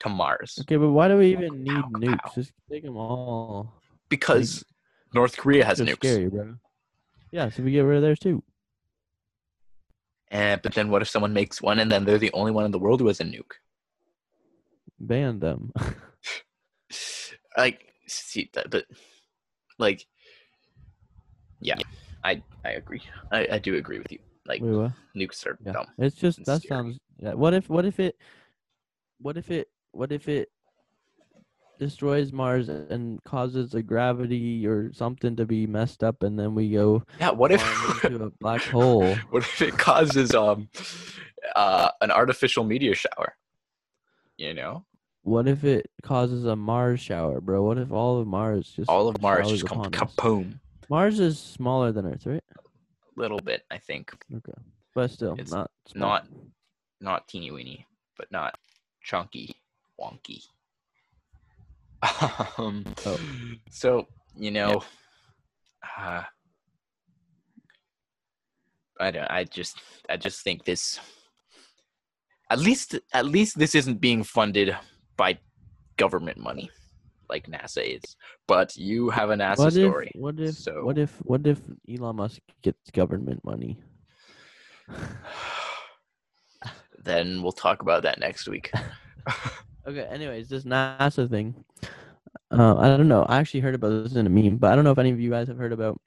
to 0.00 0.08
Mars 0.08 0.58
Okay, 0.62 0.76
but 0.76 0.90
why 0.90 1.08
do 1.08 1.16
we 1.16 1.32
even 1.32 1.62
need 1.64 1.72
Kapow, 1.72 1.90
nukes? 1.92 2.16
kapow. 2.20 2.34
Just 2.34 2.52
take 2.70 2.82
them 2.84 2.96
all. 2.96 3.72
because 4.08 4.64
North 5.14 5.36
Korea 5.36 5.64
has 5.64 5.80
nukes. 5.80 5.96
scary, 5.96 6.28
bro. 6.28 6.54
Yeah, 7.32 7.48
so 7.48 7.62
we 7.62 7.70
get 7.72 7.80
rid 7.80 7.96
of 7.96 8.02
theirs 8.02 8.18
too. 8.18 8.42
And 10.34 10.60
but 10.60 10.74
then 10.74 10.90
what 10.90 11.00
if 11.00 11.08
someone 11.08 11.32
makes 11.32 11.62
one 11.62 11.78
and 11.78 11.90
then 11.90 12.04
they're 12.04 12.18
the 12.18 12.32
only 12.32 12.50
one 12.50 12.64
in 12.64 12.72
the 12.72 12.78
world 12.78 13.00
who 13.00 13.06
has 13.06 13.20
a 13.20 13.24
nuke? 13.24 13.54
Ban 14.98 15.38
them. 15.38 15.72
Like 17.56 17.92
see 18.08 18.50
that, 18.54 18.68
but 18.68 18.84
like 19.78 20.04
yeah, 21.60 21.78
I 22.24 22.42
I 22.64 22.70
agree. 22.70 23.00
I, 23.30 23.46
I 23.52 23.58
do 23.58 23.76
agree 23.76 23.98
with 23.98 24.10
you. 24.10 24.18
Like 24.44 24.60
what? 24.60 24.90
nukes 25.16 25.46
are 25.46 25.56
Yeah. 25.64 25.72
dumb. 25.72 25.86
It's 25.98 26.16
just 26.16 26.44
that 26.46 26.62
scary. 26.62 26.68
sounds. 26.82 26.98
Yeah. 27.18 27.34
What 27.34 27.54
if? 27.54 27.70
What 27.70 27.84
if 27.84 28.00
it? 28.00 28.16
What 29.20 29.36
if 29.36 29.52
it? 29.52 29.68
What 29.92 30.10
if 30.10 30.28
it 30.28 30.48
destroys 31.78 32.32
Mars 32.32 32.68
and 32.68 33.22
causes 33.24 33.74
a 33.74 33.82
gravity 33.82 34.66
or 34.66 34.92
something 34.92 35.36
to 35.36 35.44
be 35.46 35.66
messed 35.66 36.02
up, 36.04 36.22
and 36.22 36.38
then 36.38 36.54
we 36.54 36.70
go 36.70 37.02
Yeah, 37.20 37.30
what 37.30 37.52
if 37.52 37.62
into 38.04 38.24
a 38.24 38.30
black 38.40 38.62
hole? 38.62 39.16
what 39.30 39.42
if 39.42 39.60
it 39.62 39.76
causes 39.78 40.34
um 40.34 40.68
uh 41.56 41.90
an 42.00 42.10
artificial 42.10 42.64
meteor 42.64 42.94
shower? 42.94 43.36
You 44.36 44.54
know? 44.54 44.84
What 45.22 45.48
if 45.48 45.64
it 45.64 45.90
causes 46.02 46.44
a 46.44 46.54
Mars 46.56 47.00
shower, 47.00 47.40
bro? 47.40 47.62
What 47.62 47.78
if 47.78 47.90
all 47.92 48.20
of 48.20 48.26
Mars 48.26 48.70
just 48.76 48.90
All 48.90 49.08
of 49.08 49.20
Mars 49.22 49.50
just 49.50 49.66
come 49.66 49.82
kaboom. 49.90 50.58
Mars 50.90 51.18
is 51.18 51.38
smaller 51.38 51.92
than 51.92 52.04
Earth, 52.06 52.26
right? 52.26 52.42
A 52.56 53.20
little 53.20 53.38
bit, 53.40 53.62
I 53.70 53.78
think. 53.78 54.12
Okay, 54.34 54.52
but 54.94 55.10
still 55.10 55.34
It's 55.38 55.50
not 55.52 55.70
small. 55.86 56.08
not- 56.08 56.26
Not 57.00 57.28
teeny 57.28 57.50
weeny, 57.50 57.86
but 58.18 58.30
not 58.30 58.58
chunky, 59.02 59.56
wonky. 60.00 60.42
Um, 62.58 62.84
Oh. 63.06 63.18
So 63.70 64.06
you 64.36 64.50
know, 64.50 64.82
uh, 65.98 66.22
I 69.00 69.10
don't. 69.10 69.30
I 69.30 69.44
just, 69.44 69.80
I 70.08 70.16
just 70.16 70.42
think 70.42 70.64
this. 70.64 70.98
At 72.50 72.58
least, 72.58 72.98
at 73.12 73.24
least 73.26 73.58
this 73.58 73.74
isn't 73.74 74.00
being 74.00 74.22
funded 74.22 74.76
by 75.16 75.38
government 75.96 76.38
money, 76.38 76.70
like 77.30 77.46
NASA 77.46 77.82
is. 77.96 78.16
But 78.46 78.76
you 78.76 79.10
have 79.10 79.30
a 79.30 79.34
NASA 79.36 79.58
What 79.58 79.76
if? 79.76 79.90
story. 79.90 80.10
What 80.14 80.38
if? 80.38 80.54
so- 80.54 80.84
What 80.84 80.98
if? 80.98 81.10
What 81.24 81.46
if 81.46 81.60
Elon 81.88 82.16
Musk 82.16 82.40
gets 82.62 82.90
government 82.92 83.42
money? 83.44 83.80
then 87.04 87.42
we'll 87.42 87.52
talk 87.52 87.82
about 87.82 88.02
that 88.02 88.18
next 88.20 88.46
week. 88.48 88.70
Okay. 89.86 90.06
Anyways, 90.10 90.48
this 90.48 90.64
NASA 90.64 91.28
thing. 91.28 91.54
Uh, 92.50 92.76
I 92.76 92.96
don't 92.96 93.08
know. 93.08 93.24
I 93.24 93.38
actually 93.38 93.60
heard 93.60 93.74
about 93.74 94.04
this 94.04 94.14
in 94.14 94.26
a 94.26 94.30
meme, 94.30 94.56
but 94.56 94.72
I 94.72 94.74
don't 94.74 94.84
know 94.84 94.92
if 94.92 94.98
any 94.98 95.10
of 95.10 95.20
you 95.20 95.30
guys 95.30 95.48
have 95.48 95.58
heard 95.58 95.72
about 95.72 96.00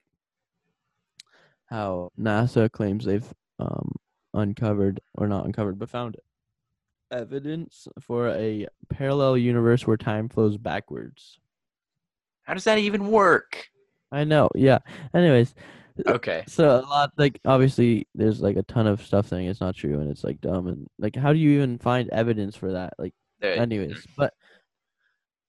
how 1.65 2.11
NASA 2.19 2.71
claims 2.71 3.05
they've 3.05 3.25
um, 3.59 3.91
uncovered 4.33 4.99
or 5.15 5.27
not 5.27 5.45
uncovered, 5.45 5.77
but 5.77 5.89
found 5.89 6.17
evidence 7.11 7.87
for 7.99 8.29
a 8.29 8.67
parallel 8.89 9.37
universe 9.37 9.85
where 9.85 9.97
time 9.97 10.29
flows 10.29 10.57
backwards. 10.57 11.39
How 12.43 12.53
does 12.53 12.63
that 12.63 12.77
even 12.79 13.11
work? 13.11 13.67
I 14.11 14.23
know. 14.23 14.49
Yeah. 14.55 14.79
Anyways, 15.13 15.53
Okay. 16.07 16.43
so 16.47 16.79
a 16.79 16.87
lot 16.87 17.11
like 17.17 17.39
obviously 17.43 18.07
there's 18.15 18.39
like 18.41 18.55
a 18.55 18.63
ton 18.63 18.87
of 18.87 19.01
stuff 19.01 19.27
saying 19.27 19.47
it's 19.47 19.59
not 19.59 19.75
true 19.75 19.99
and 19.99 20.09
it's 20.09 20.23
like 20.23 20.39
dumb 20.39 20.67
and 20.67 20.87
like 20.97 21.15
how 21.15 21.33
do 21.33 21.39
you 21.39 21.49
even 21.57 21.77
find 21.77 22.09
evidence 22.11 22.55
for 22.55 22.71
that? 22.71 22.93
Like 22.97 23.13
there- 23.39 23.57
anyways, 23.59 24.05
but 24.17 24.33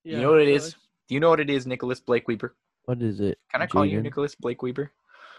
You 0.04 0.20
know 0.20 0.30
what 0.32 0.40
it 0.42 0.48
so 0.48 0.54
is? 0.56 0.66
it's- 0.68 0.80
Do 1.08 1.14
you 1.14 1.20
know 1.20 1.30
what 1.30 1.40
it 1.40 1.48
is, 1.50 1.66
Nicholas 1.66 2.00
Blake 2.00 2.28
Weber? 2.28 2.54
What 2.84 3.02
is 3.02 3.20
it? 3.20 3.38
Can 3.52 3.62
I 3.62 3.66
call 3.66 3.84
you 3.84 4.00
Nicholas 4.00 4.34
Blake 4.34 4.62
Weber? 4.62 4.92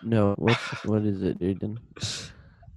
No, 0.04 0.34
what's 0.38 0.62
what 0.86 1.04
is 1.06 1.22
it, 1.24 1.40
Jaden? 1.40 1.78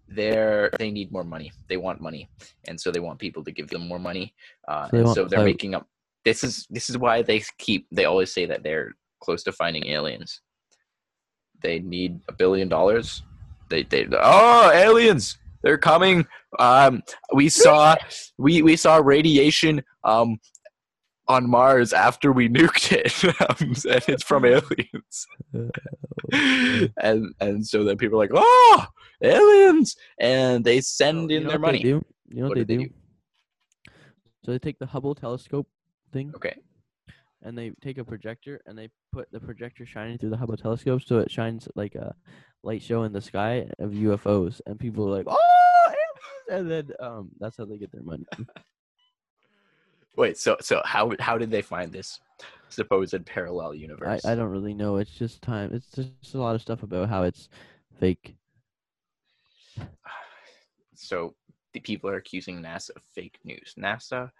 They're 0.09 0.71
they 0.79 0.91
need 0.91 1.11
more 1.11 1.25
money. 1.25 1.53
They 1.69 1.79
want 1.79 2.01
money, 2.01 2.29
and 2.69 2.79
so 2.79 2.91
they 2.91 3.01
want 3.01 3.19
people 3.19 3.43
to 3.45 3.51
give 3.53 3.69
them 3.69 3.89
more 3.89 3.99
money. 3.99 4.35
Uh, 4.69 4.89
So 4.91 4.97
they 4.97 5.03
want, 5.03 5.15
so 5.17 5.25
they're 5.25 5.39
clout. 5.39 5.45
making 5.47 5.75
up. 5.75 5.89
This 6.25 6.45
is 6.45 6.67
this 6.69 6.91
is 6.91 6.99
why 6.99 7.23
they 7.23 7.43
keep. 7.59 7.87
They 7.91 8.05
always 8.05 8.31
say 8.33 8.45
that 8.47 8.63
they're 8.63 8.93
close 9.21 9.43
to 9.45 9.53
finding 9.53 9.87
aliens. 9.87 10.41
They 11.63 11.79
need 11.79 12.21
a 12.29 12.33
billion 12.33 12.69
dollars. 12.69 13.23
They 13.71 13.85
they 13.85 14.07
oh 14.13 14.71
aliens 14.75 15.39
they're 15.63 15.79
coming. 15.79 16.27
Um, 16.59 17.03
we 17.35 17.49
saw 17.49 17.97
we 18.39 18.63
we 18.63 18.77
saw 18.77 18.97
radiation 18.97 19.83
um 20.05 20.39
on 21.29 21.49
Mars 21.49 21.93
after 21.93 22.33
we 22.33 22.49
nuked 22.59 22.93
it, 22.93 23.25
and 23.61 24.05
it's 24.09 24.23
from 24.23 24.45
aliens. 24.45 25.27
and 26.99 27.35
and 27.41 27.67
so 27.67 27.85
then 27.85 27.97
people 27.97 28.17
are 28.21 28.25
like, 28.27 28.31
oh, 28.35 28.87
aliens, 29.23 29.97
and 30.19 30.65
they 30.65 30.81
send 30.81 31.31
You 31.31 31.39
in 31.39 31.43
know 31.45 31.51
their 31.51 31.59
money. 31.59 31.81
You 31.81 32.03
know 32.31 32.49
what, 32.49 32.49
What 32.49 32.55
they, 32.55 32.65
do 32.65 32.79
they 32.79 32.85
do? 32.85 32.91
So 34.45 34.51
they 34.53 34.59
take 34.59 34.79
the 34.79 34.87
Hubble 34.87 35.15
telescope 35.15 35.69
thing 36.13 36.33
Okay. 36.35 36.57
and 37.43 37.57
they 37.57 37.71
take 37.81 37.99
a 37.99 38.05
projector 38.05 38.61
and 38.67 38.77
they 38.77 38.89
put 39.13 39.31
the 39.31 39.39
projector 39.39 39.87
shining 39.87 40.19
through 40.19 40.31
the 40.31 40.37
Hubble 40.37 40.57
telescope 40.57 41.03
so 41.03 41.19
it 41.21 41.31
shines 41.31 41.69
like 41.77 41.95
a 41.95 42.15
light 42.65 42.83
show 42.83 43.05
in 43.05 43.13
the 43.13 43.21
sky 43.21 43.67
of 43.79 43.91
UFOs 43.93 44.61
and 44.67 44.79
people 44.81 45.07
are 45.09 45.17
like, 45.17 45.27
"Oh!" 45.29 45.52
Aliens," 46.53 46.71
And 46.73 46.89
then 46.89 46.97
um 47.01 47.31
that's 47.39 47.57
how 47.57 47.65
they 47.65 47.79
get 47.79 47.93
their 47.93 48.03
money. 48.03 48.25
Wait. 50.17 50.37
So 50.39 50.57
so 50.61 50.83
how 50.85 51.13
how 51.21 51.39
did 51.39 51.51
they 51.51 51.63
find 51.63 51.93
this 51.93 52.21
supposed 52.69 53.25
parallel 53.27 53.75
universe? 53.75 54.25
I 54.25 54.35
don't 54.35 54.51
really 54.51 54.75
know. 54.75 54.97
It's 54.97 55.11
just 55.15 55.43
time. 55.43 55.73
It's 55.73 55.91
just 55.91 56.35
a 56.35 56.39
lot 56.39 56.55
of 56.55 56.63
stuff 56.63 56.83
about 56.83 57.09
how 57.09 57.23
it's 57.23 57.49
fake. 57.99 58.37
So 60.95 61.35
the 61.73 61.81
people 61.81 62.09
are 62.11 62.17
accusing 62.17 62.61
NASA 62.63 62.91
of 62.91 63.03
fake 63.15 63.39
news. 63.45 63.75
NASA 63.79 64.31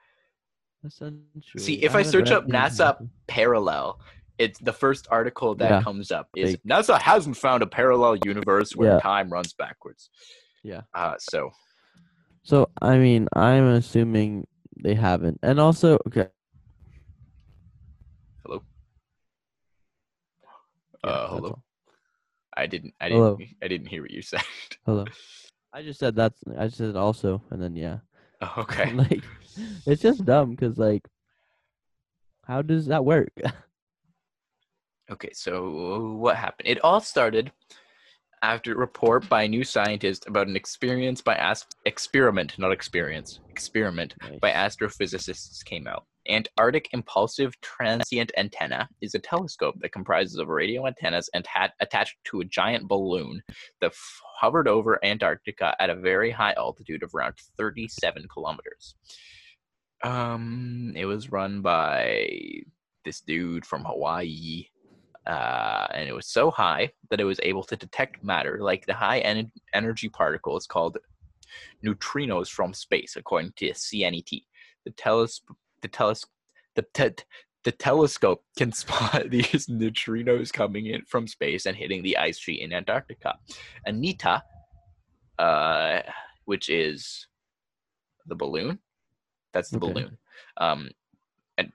See, 1.57 1.75
if 1.83 1.95
I 1.95 1.99
haven't 1.99 2.13
search 2.13 2.31
up 2.31 2.47
NASA 2.47 3.09
parallel. 3.27 4.01
It's 4.39 4.59
the 4.59 4.73
first 4.73 5.07
article 5.11 5.55
that 5.57 5.71
Yeah, 5.71 5.83
comes 5.83 6.11
up 6.11 6.29
is 6.35 6.53
fake. 6.53 6.61
NASA 6.69 7.01
hasn't 7.01 7.37
found 7.37 7.63
a 7.63 7.67
parallel 7.67 8.17
universe 8.25 8.75
where 8.75 8.95
Yeah. 8.95 8.99
time 9.01 9.31
runs 9.31 9.53
backwards. 9.55 10.11
Yeah. 10.63 10.83
Uh, 10.95 11.15
so 11.19 11.51
So 12.45 12.71
I 12.81 12.99
mean, 12.99 13.29
I'm 13.35 13.67
assuming 13.69 14.47
they 14.83 14.95
haven't. 14.95 15.39
And 15.43 15.61
also, 15.61 15.99
okay. 16.07 16.29
hello. 18.45 18.63
yeah, 21.05 21.11
uh, 21.11 21.29
hello. 21.29 21.49
all. 21.49 21.65
I 22.57 22.67
didn't. 22.67 22.95
I 23.01 23.11
Hello. 23.11 23.37
didn't. 23.37 23.57
I 23.63 23.69
didn't 23.69 23.87
hear 23.87 24.03
what 24.03 24.11
you 24.11 24.23
said. 24.27 24.43
Hello. 24.85 25.07
I 25.73 25.83
just 25.83 26.01
said 26.01 26.17
that's. 26.17 26.39
I 26.59 26.67
just 26.67 26.79
said 26.79 26.97
also, 26.97 27.43
and 27.51 27.63
then 27.63 27.77
yeah. 27.77 27.99
Oh, 28.41 28.55
okay. 28.59 28.93
like, 28.93 29.23
it's 29.87 30.03
just 30.03 30.25
dumb 30.25 30.51
because 30.51 30.77
like, 30.79 31.07
how 32.45 32.61
does 32.61 32.87
that 32.87 33.05
work? 33.05 33.33
Okay, 35.11 35.31
so 35.33 36.15
what 36.17 36.37
happened? 36.37 36.69
It 36.69 36.83
all 36.83 37.01
started 37.01 37.53
after 38.43 38.73
a 38.73 38.77
report 38.77 39.29
by 39.29 39.45
a 39.45 39.49
new 39.49 39.65
scientist 39.65 40.27
about 40.27 40.49
an 40.49 40.57
experience 40.57 41.21
by 41.21 41.37
as- 41.37 41.67
experiment, 41.87 42.59
not 42.59 42.73
experience, 42.73 43.41
experiment 43.49 44.15
by 44.41 44.51
astrophysicists 44.51 45.65
came 45.65 45.87
out. 45.87 46.05
Antarctic 46.29 46.89
Impulsive 46.93 47.61
Transient 47.61 48.31
Antenna 48.37 48.89
is 49.01 49.15
a 49.15 49.19
telescope 49.19 49.75
that 49.81 49.93
comprises 49.93 50.39
of 50.39 50.49
radio 50.49 50.87
antennas 50.87 51.29
and 51.35 51.47
attached 51.81 52.17
to 52.25 52.41
a 52.41 52.45
giant 52.45 52.87
balloon 52.87 53.43
that 53.81 53.91
f- 53.91 54.21
hovered 54.39 54.69
over 54.69 55.05
Antarctica 55.05 55.75
at 55.81 55.91
a 55.91 55.97
very 55.97 56.31
high 56.31 56.55
altitude 56.57 57.03
of 57.03 57.15
around 57.15 57.35
37 57.57 58.27
kilometers. 58.33 58.95
Um, 60.05 60.93
it 60.97 61.07
was 61.07 61.33
run 61.33 61.61
by 61.61 62.29
this 63.05 63.21
dude 63.21 63.67
from 63.67 63.85
Hawaii, 63.85 64.67
uh, 65.27 65.87
and 65.95 66.09
it 66.09 66.15
was 66.15 66.27
so 66.27 66.51
high 66.51 66.91
that 67.11 67.21
it 67.21 67.25
was 67.25 67.41
able 67.43 67.63
to 67.65 67.77
detect 67.77 68.25
matter, 68.25 68.59
like 68.61 68.87
the 68.87 68.95
high 68.95 69.19
en- 69.21 69.53
energy 69.73 70.09
particles 70.09 70.67
called 70.67 70.99
neutrinos 71.85 72.49
from 72.49 72.75
space, 72.75 73.17
according 73.17 73.53
to 73.57 73.71
CNET. 73.71 74.43
The 74.85 74.91
teles- 74.93 75.41
the 75.83 75.89
teles- 75.89 76.27
the 76.75 76.85
te- 76.95 77.25
the 77.65 77.73
telescope 77.73 78.43
can 78.59 78.73
spot 78.83 79.31
these 79.31 79.67
neutrinos 79.69 80.53
coming 80.53 80.87
in 80.87 81.03
from 81.07 81.29
space 81.29 81.67
and 81.67 81.77
hitting 81.77 82.03
the 82.03 82.17
ice 82.19 82.39
sheet 82.39 82.61
in 82.61 82.73
Antarctica. 82.73 83.37
Anita, 83.87 84.43
uh, 85.39 86.01
which 86.45 86.69
is 86.69 87.29
the 88.27 88.35
balloon. 88.35 88.79
That's 89.53 89.71
the 89.71 89.77
Okay. 89.77 89.93
balloon. 89.93 90.19
Um, 90.57 90.91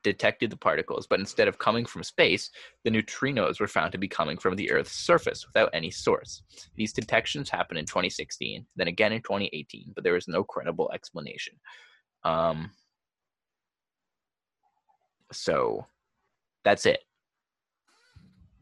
detected 0.03 0.50
the 0.50 0.58
particles, 0.58 1.08
but 1.08 1.20
instead 1.20 1.48
of 1.48 1.58
coming 1.60 1.86
from 1.86 2.03
space, 2.03 2.50
the 2.84 2.89
neutrinos 2.91 3.60
were 3.60 3.67
found 3.67 3.91
to 3.91 3.98
be 3.98 4.08
coming 4.08 4.38
from 4.38 4.56
the 4.56 4.72
Earth's 4.72 4.94
surface 4.94 5.46
without 5.48 5.70
any 5.74 5.91
source. 5.91 6.41
These 6.75 6.94
detections 6.94 7.50
happened 7.50 7.79
in 7.79 7.86
2016, 7.86 8.65
then 8.75 8.88
again 8.88 9.13
in 9.13 9.22
2018, 9.22 9.91
but 9.96 10.03
there 10.03 10.13
was 10.13 10.27
no 10.27 10.44
credible 10.44 10.91
explanation. 10.94 11.56
Um, 12.24 12.72
so 15.32 15.86
that's 16.63 16.86
it. 16.86 17.00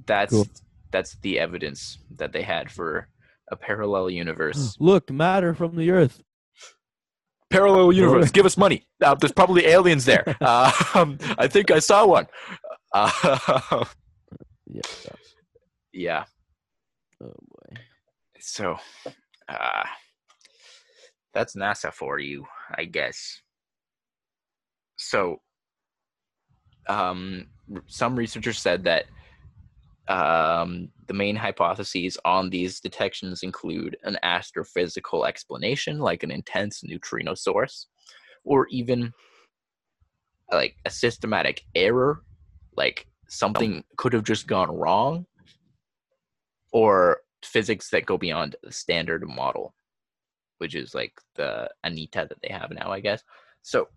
That's 0.06 0.32
Cool. 0.32 0.48
that's 0.92 1.16
the 1.22 1.40
evidence 1.40 1.98
that 2.18 2.32
they 2.32 2.42
had 2.44 2.72
for 2.72 3.08
a 3.52 3.56
parallel 3.56 4.10
universe. 4.10 4.76
Look, 4.80 5.12
matter 5.12 5.54
from 5.54 5.76
the 5.76 5.92
Earth. 5.92 6.22
Parallel 7.56 7.94
universe. 7.94 8.32
Give 8.32 8.46
us 8.46 8.58
money. 8.58 8.86
Uh, 9.02 9.16
there's 9.16 9.32
probably 9.32 9.66
aliens 9.66 10.06
there. 10.06 10.24
Uh, 10.42 10.72
um, 10.94 11.18
I 11.38 11.48
think 11.48 11.72
I 11.72 11.80
saw 11.80 12.06
one. 12.06 12.28
Uh, 12.94 13.86
Yeah. 14.68 14.82
yeah. 15.94 16.24
Oh 17.24 17.26
boy. 17.28 17.82
So, 18.40 18.76
uh, 19.50 19.84
that's 21.34 21.56
NASA 21.56 21.92
for 21.94 22.20
you, 22.20 22.46
I 22.78 22.86
guess. 22.86 23.42
So, 24.98 25.38
um, 26.88 27.48
some 27.88 28.16
researchers 28.16 28.60
said 28.60 28.84
that 28.84 29.06
um, 30.08 30.90
the 31.08 31.14
main 31.14 31.36
hypotheses 31.36 32.18
on 32.26 32.50
these 32.50 32.80
detections 32.80 33.44
include 33.44 33.98
an 34.04 34.18
astrophysical 34.24 35.28
explanation, 35.28 36.00
like 36.00 36.24
an 36.24 36.32
intense 36.32 36.84
neutrino 36.84 37.34
source, 37.34 37.88
or 38.44 38.68
even 38.68 39.12
like 40.52 40.76
a 40.86 40.90
systematic 40.90 41.64
error, 41.74 42.22
like 42.78 43.08
something 43.28 43.84
could 43.98 44.14
have 44.14 44.24
just 44.24 44.48
gone 44.48 44.70
wrong, 44.70 45.26
or 46.72 47.22
physics 47.44 47.90
that 47.90 48.06
go 48.06 48.18
beyond 48.18 48.56
the 48.64 48.72
standard 48.72 49.28
model, 49.28 49.74
which 50.60 50.76
is 50.76 50.94
like 50.94 51.14
the 51.36 51.70
Anita 51.84 52.28
that 52.30 52.38
they 52.42 52.54
have 52.54 52.72
now, 52.72 52.92
I 52.92 53.00
guess. 53.00 53.24
So, 53.62 53.88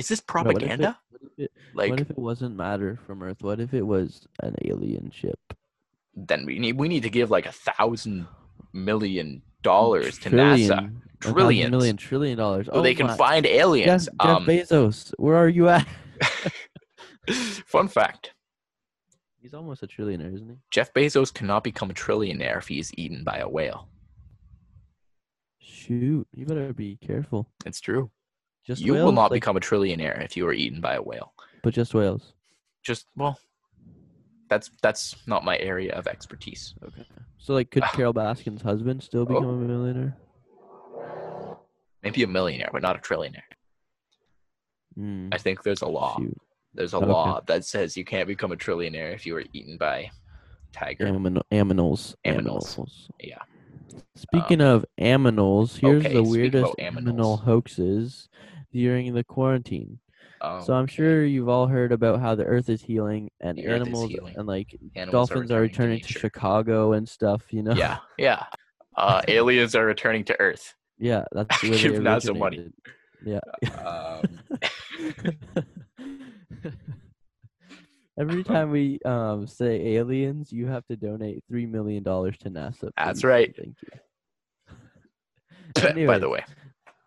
is 0.00 0.08
this 0.08 0.20
No, 0.28 0.42
what 0.42 0.46
it- 0.46 0.54
propaganda? 0.58 0.98
what 1.10 1.22
if 1.22 1.38
it- 1.44 1.52
like, 1.74 1.90
what 1.90 2.00
if 2.00 2.10
it 2.10 2.18
wasn't 2.18 2.56
matter 2.56 2.98
from 3.06 3.22
Earth? 3.22 3.42
What 3.42 3.60
if 3.60 3.72
it 3.74 3.82
was 3.86 4.26
an 4.42 4.56
alien 4.64 5.10
ship? 5.10 5.38
then 6.16 6.44
we 6.44 6.58
need 6.58 6.76
we 6.76 6.88
need 6.88 7.04
to 7.04 7.08
give 7.10 7.30
like 7.30 7.46
a 7.46 7.52
thousand 7.52 8.26
million 8.72 9.40
dollars 9.62 10.18
to 10.18 10.28
Trillion, 10.28 11.00
NASA. 11.20 11.30
a 11.30 11.70
million 11.70 11.96
trillion 11.96 12.36
dollars. 12.36 12.66
So 12.66 12.72
oh 12.72 12.82
they 12.82 12.94
can 12.94 13.06
my- 13.06 13.16
find 13.16 13.46
Jeff, 13.46 13.54
aliens. 13.54 14.04
Jeff 14.06 14.14
um, 14.18 14.44
Bezos, 14.44 15.14
where 15.18 15.36
are 15.36 15.48
you 15.48 15.68
at? 15.68 15.86
fun 17.66 17.86
fact: 17.88 18.34
He's 19.40 19.54
almost 19.54 19.82
a 19.84 19.86
trillionaire, 19.86 20.34
isn't 20.34 20.48
he? 20.48 20.56
Jeff 20.70 20.92
Bezos 20.92 21.32
cannot 21.32 21.62
become 21.62 21.90
a 21.90 21.94
trillionaire 21.94 22.58
if 22.58 22.66
he 22.68 22.78
is 22.80 22.92
eaten 22.98 23.22
by 23.24 23.38
a 23.38 23.48
whale. 23.48 23.88
Shoot, 25.58 26.26
you 26.34 26.44
better 26.44 26.72
be 26.72 26.96
careful. 27.00 27.48
It's 27.64 27.80
true. 27.80 28.10
Just 28.66 28.82
you 28.82 28.92
will 28.92 29.12
not 29.12 29.30
Like, 29.30 29.40
become 29.40 29.56
a 29.56 29.60
trillionaire 29.60 30.22
if 30.24 30.36
you 30.36 30.46
are 30.46 30.52
eaten 30.52 30.80
by 30.80 30.94
a 30.94 31.02
whale. 31.02 31.32
but 31.62 31.74
just 31.74 31.94
whales. 31.94 32.32
Just 32.82 33.06
well, 33.16 33.38
that's 34.48 34.70
that's 34.82 35.16
not 35.26 35.44
my 35.44 35.58
area 35.58 35.92
of 35.94 36.06
expertise. 36.06 36.74
Okay. 36.84 37.04
So 37.38 37.54
like, 37.54 37.70
could. 37.70 37.82
Carole 37.92 38.14
Baskin's 38.14 38.62
husband 38.62 39.02
still 39.02 39.24
become 39.26 39.44
a 39.44 39.52
millionaire? 39.56 40.16
Maybe 42.02 42.22
a 42.22 42.26
millionaire, 42.26 42.70
but 42.72 42.82
not 42.82 42.96
a 42.96 42.98
trillionaire. 42.98 43.42
Hmm. 44.96 45.28
I 45.32 45.38
think 45.38 45.62
there's 45.62 45.82
a 45.82 45.88
law. 45.88 46.16
Shoot. 46.18 46.36
There's 46.74 46.94
a 46.94 46.98
Okay. 46.98 47.06
law 47.06 47.40
that 47.46 47.64
says 47.64 47.96
you 47.96 48.04
can't 48.04 48.26
become 48.28 48.52
a 48.52 48.56
trillionaire 48.56 49.12
if 49.14 49.26
you 49.26 49.36
are 49.36 49.44
eaten 49.52 49.76
by 49.76 50.10
tiger. 50.72 51.06
Amino- 51.06 51.42
aminals. 51.52 52.14
Aminals. 52.24 52.76
Aminals. 52.76 53.08
Yeah. 53.20 53.38
Speaking 54.14 54.60
of 54.60 54.84
aminals, 55.00 55.76
here's 55.78 56.04
okay, 56.04 56.14
the 56.14 56.22
weirdest 56.22 56.74
about 56.78 56.94
aminal 56.94 57.42
hoaxes 57.42 58.28
during 58.72 59.12
the 59.14 59.24
quarantine. 59.24 59.98
Um, 60.40 60.60
So 60.62 60.74
I'm 60.74 60.86
sure 60.86 61.24
you've 61.24 61.48
all 61.48 61.66
heard 61.66 61.92
about 61.92 62.20
how 62.20 62.34
the 62.34 62.44
Earth 62.44 62.68
is 62.68 62.82
healing 62.82 63.30
and 63.40 63.58
The 63.58 63.66
animals 63.66 64.10
healing. 64.10 64.36
and 64.36 64.46
like 64.46 64.78
Animals 64.94 65.28
dolphins 65.28 65.50
are 65.50 65.60
returning 65.60 66.00
to, 66.00 66.06
nature. 66.06 66.18
Chicago 66.20 66.92
and 66.92 67.08
stuff. 67.08 67.52
You 67.52 67.62
know. 67.62 67.72
Yeah, 67.74 67.98
yeah. 68.18 68.44
Uh, 68.96 69.22
aliens 69.28 69.74
are 69.74 69.84
returning 69.84 70.24
to 70.24 70.40
Earth. 70.40 70.74
Yeah, 70.98 71.24
that's 71.32 71.62
where 71.62 71.72
Give 71.72 72.02
they 72.02 72.32
money. 72.32 72.70
Yeah. 73.24 73.40
Um, 73.84 74.22
Every 78.18 78.44
time 78.44 78.70
we 78.70 78.98
um, 79.06 79.46
say 79.46 79.94
aliens, 79.96 80.52
you 80.52 80.66
have 80.66 80.84
to 80.88 80.96
donate 80.96 81.42
three 81.48 81.64
million 81.64 82.02
dollars 82.02 82.36
to 82.38 82.50
NASA. 82.50 82.90
That's 82.96 83.24
right. 83.24 83.54
Thank 83.56 83.76
you. 85.96 86.06
by 86.06 86.18
the 86.18 86.28
way, 86.28 86.44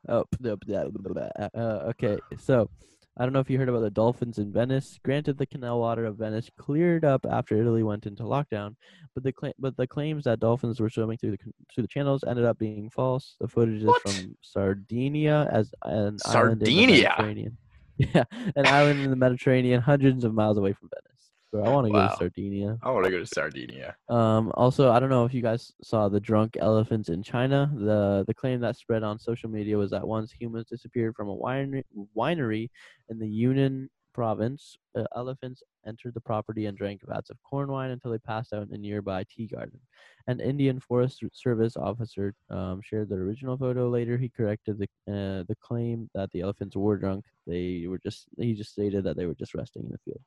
Oh, 0.09 0.25
blah, 0.39 0.55
blah, 0.55 0.83
blah, 0.89 1.29
uh, 1.39 1.49
uh, 1.55 1.83
okay. 1.91 2.17
So, 2.37 2.69
I 3.17 3.23
don't 3.23 3.31
know 3.33 3.39
if 3.39 3.49
you 3.49 3.57
heard 3.59 3.69
about 3.69 3.81
the 3.81 3.91
dolphins 3.91 4.37
in 4.39 4.51
Venice. 4.51 4.99
Granted, 5.03 5.37
the 5.37 5.45
canal 5.45 5.79
water 5.79 6.05
of 6.05 6.17
Venice 6.17 6.49
cleared 6.57 7.05
up 7.05 7.25
after 7.29 7.55
Italy 7.55 7.83
went 7.83 8.05
into 8.07 8.23
lockdown, 8.23 8.75
but 9.13 9.23
the 9.23 9.31
cla- 9.31 9.53
but 9.59 9.77
the 9.77 9.85
claims 9.85 10.23
that 10.23 10.39
dolphins 10.39 10.79
were 10.79 10.89
swimming 10.89 11.17
through 11.19 11.31
the 11.31 11.37
through 11.73 11.83
the 11.83 11.87
channels 11.87 12.23
ended 12.27 12.43
up 12.43 12.57
being 12.57 12.89
false. 12.89 13.35
The 13.39 13.47
footage 13.47 13.81
is 13.81 13.85
What? 13.85 14.01
from 14.01 14.35
Sardinia 14.41 15.47
as 15.51 15.71
an 15.85 16.17
island 16.25 16.63
in 16.63 16.65
the 16.65 16.71
Sardinia? 16.71 17.09
Mediterranean. 17.17 17.57
Yeah, 17.97 18.23
an 18.55 18.65
island 18.65 19.01
in 19.03 19.11
the 19.11 19.15
Mediterranean, 19.15 19.79
hundreds 19.79 20.23
of 20.23 20.33
miles 20.33 20.57
away 20.57 20.73
from 20.73 20.89
Venice. 20.89 21.12
Bro, 21.53 21.65
I 21.65 21.69
want 21.69 21.85
to 21.85 21.93
go 21.93 22.07
to 22.07 22.15
Sardinia. 22.15 22.79
I 22.81 22.89
want 22.89 23.05
to 23.05 23.11
go 23.11 23.19
to 23.19 23.27
Sardinia. 23.27 23.95
Um, 24.09 24.51
also, 24.55 24.91
I 24.91 24.99
don't 24.99 25.11
know 25.11 25.23
if 25.23 25.35
you 25.35 25.43
guys 25.43 25.71
saw 25.83 26.09
the 26.09 26.19
drunk 26.19 26.57
elephants 26.59 27.09
in 27.09 27.21
China. 27.21 27.71
The 27.75 28.23
the 28.25 28.33
claim 28.33 28.59
that 28.61 28.75
spread 28.75 29.03
on 29.03 29.19
social 29.19 29.51
media 29.51 29.77
was 29.77 29.91
that 29.91 30.07
once 30.07 30.31
humans 30.31 30.65
disappeared 30.67 31.15
from 31.15 31.29
a 31.29 31.35
winery, 31.35 31.83
winery 32.17 32.71
in 33.09 33.19
the 33.19 33.27
Yunnan 33.27 33.91
province, 34.15 34.77
uh, 34.97 35.03
elephants 35.15 35.61
entered 35.85 36.15
the 36.15 36.21
property 36.21 36.65
and 36.65 36.75
drank 36.75 37.01
vats 37.07 37.29
of 37.29 37.37
corn 37.43 37.71
wine 37.71 37.91
until 37.91 38.09
they 38.09 38.17
passed 38.17 38.51
out 38.51 38.67
in 38.67 38.73
a 38.73 38.77
nearby 38.77 39.23
tea 39.29 39.45
garden. 39.45 39.79
An 40.25 40.39
Indian 40.39 40.79
Forest 40.79 41.23
Service 41.33 41.77
officer 41.77 42.33
um, 42.49 42.81
shared 42.83 43.09
the 43.09 43.15
original 43.15 43.57
photo. 43.57 43.89
Later, 43.89 44.17
he 44.17 44.27
corrected 44.27 44.79
the 44.79 44.87
uh, 45.07 45.43
the 45.47 45.57
claim 45.61 46.09
that 46.15 46.31
the 46.31 46.41
elephants 46.41 46.75
were 46.75 46.97
drunk. 46.97 47.25
They 47.45 47.85
were 47.87 47.99
just 47.99 48.25
he 48.37 48.55
just 48.55 48.71
stated 48.71 49.03
that 49.03 49.17
they 49.17 49.27
were 49.27 49.35
just 49.35 49.53
resting 49.53 49.83
in 49.83 49.91
the 49.91 49.99
field. 49.99 50.21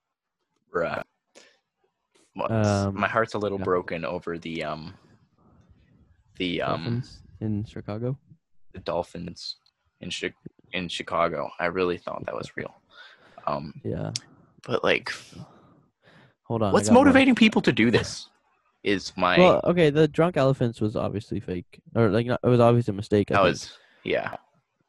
Bruh. 0.73 1.03
Um, 2.45 2.99
my 2.99 3.09
heart's 3.09 3.35
a 3.35 3.39
little 3.39 3.59
yeah. 3.59 3.65
broken 3.65 4.05
over 4.05 4.39
the 4.39 4.63
um 4.65 4.95
the 6.37 6.61
um 6.63 6.85
Dolphins 6.85 7.19
in 7.41 7.65
Chicago. 7.65 8.19
the 8.73 8.81
dolphins 8.81 9.57
in 10.01 10.11
Chi- 10.11 10.35
in 10.73 10.89
Chicago. 10.89 11.51
I 11.59 11.67
really 11.67 11.97
thought 11.99 12.25
that 12.27 12.35
was 12.35 12.57
real. 12.57 12.75
Um, 13.47 13.73
Yeah. 13.85 14.11
but 14.67 14.83
like, 14.85 15.13
Hold 16.45 16.63
on. 16.63 16.73
What's 16.73 16.91
motivating 16.91 17.35
people 17.35 17.63
to 17.63 17.73
do 17.73 17.91
this? 17.91 18.29
Is 18.85 19.13
my 19.17 19.37
Well, 19.39 19.61
okay, 19.65 19.91
the 19.91 20.07
drunk 20.07 20.37
elephants 20.37 20.81
was 20.81 20.95
obviously 20.95 21.41
fake, 21.41 21.81
or 21.95 22.09
like 22.11 22.27
not, 22.27 22.41
it 22.45 22.49
was 22.49 22.61
obviously 22.61 22.93
a 22.93 22.97
mistake. 22.97 23.31
I 23.31 23.35
that 23.35 23.41
think. 23.43 23.53
was 23.53 23.73
yeah. 24.05 24.37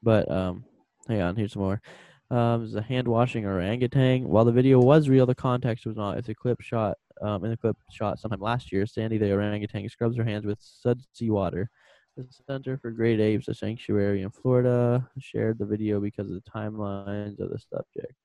But 0.04 0.30
um, 0.30 0.66
hang 1.08 1.22
on, 1.22 1.36
here's 1.36 1.54
some 1.54 1.64
more. 1.64 1.82
Um, 2.30 2.70
a 2.76 2.82
hand 2.82 3.08
washing 3.08 3.46
orangutan. 3.46 4.28
While 4.28 4.46
the 4.46 4.52
video 4.52 4.80
was 4.80 5.10
real, 5.10 5.26
the 5.26 5.34
context 5.34 5.86
was 5.86 5.96
not. 5.96 6.18
It's 6.18 6.30
a 6.30 6.36
clip 6.36 6.62
shot. 6.62 6.98
Um, 7.22 7.44
in 7.46 7.52
the 7.52 7.58
clip 7.58 7.76
shot 7.92 8.20
sometime 8.20 8.42
last 8.42 8.72
year, 8.72 8.86
Sandy 8.86 9.18
the 9.18 9.32
orangutan 9.32 9.88
scrubs 9.90 10.18
her 10.18 10.24
hands 10.24 10.46
with 10.46 10.60
sudsy 10.62 11.30
water. 11.30 11.70
The 12.16 12.26
Center 12.48 12.78
for 12.78 12.92
Great 12.92 13.20
Apes, 13.20 13.48
a 13.48 13.54
sanctuary 13.54 14.24
in 14.24 14.32
Florida, 14.32 15.08
shared 15.20 15.60
the 15.60 15.66
video 15.66 16.00
because 16.00 16.30
of 16.30 16.36
the 16.36 16.50
timelines 16.50 17.40
of 17.40 17.50
the 17.52 17.60
subject. 17.60 18.16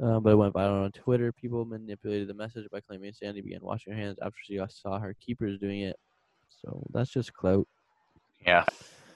Um, 0.00 0.22
but 0.22 0.30
it 0.30 0.36
went 0.36 0.54
viral 0.54 0.84
on 0.84 0.92
Twitter. 0.92 1.30
People 1.30 1.64
manipulated 1.64 2.28
the 2.28 2.34
message 2.34 2.66
by 2.72 2.80
claiming 2.80 3.12
Sandy 3.12 3.42
began 3.42 3.60
washing 3.62 3.92
her 3.92 3.98
hands 3.98 4.18
after 4.22 4.38
she 4.42 4.58
saw 4.68 4.98
her 4.98 5.14
keepers 5.20 5.58
doing 5.58 5.80
it. 5.82 5.96
So 6.48 6.82
that's 6.92 7.10
just 7.10 7.32
clout. 7.32 7.68
Yeah. 8.44 8.64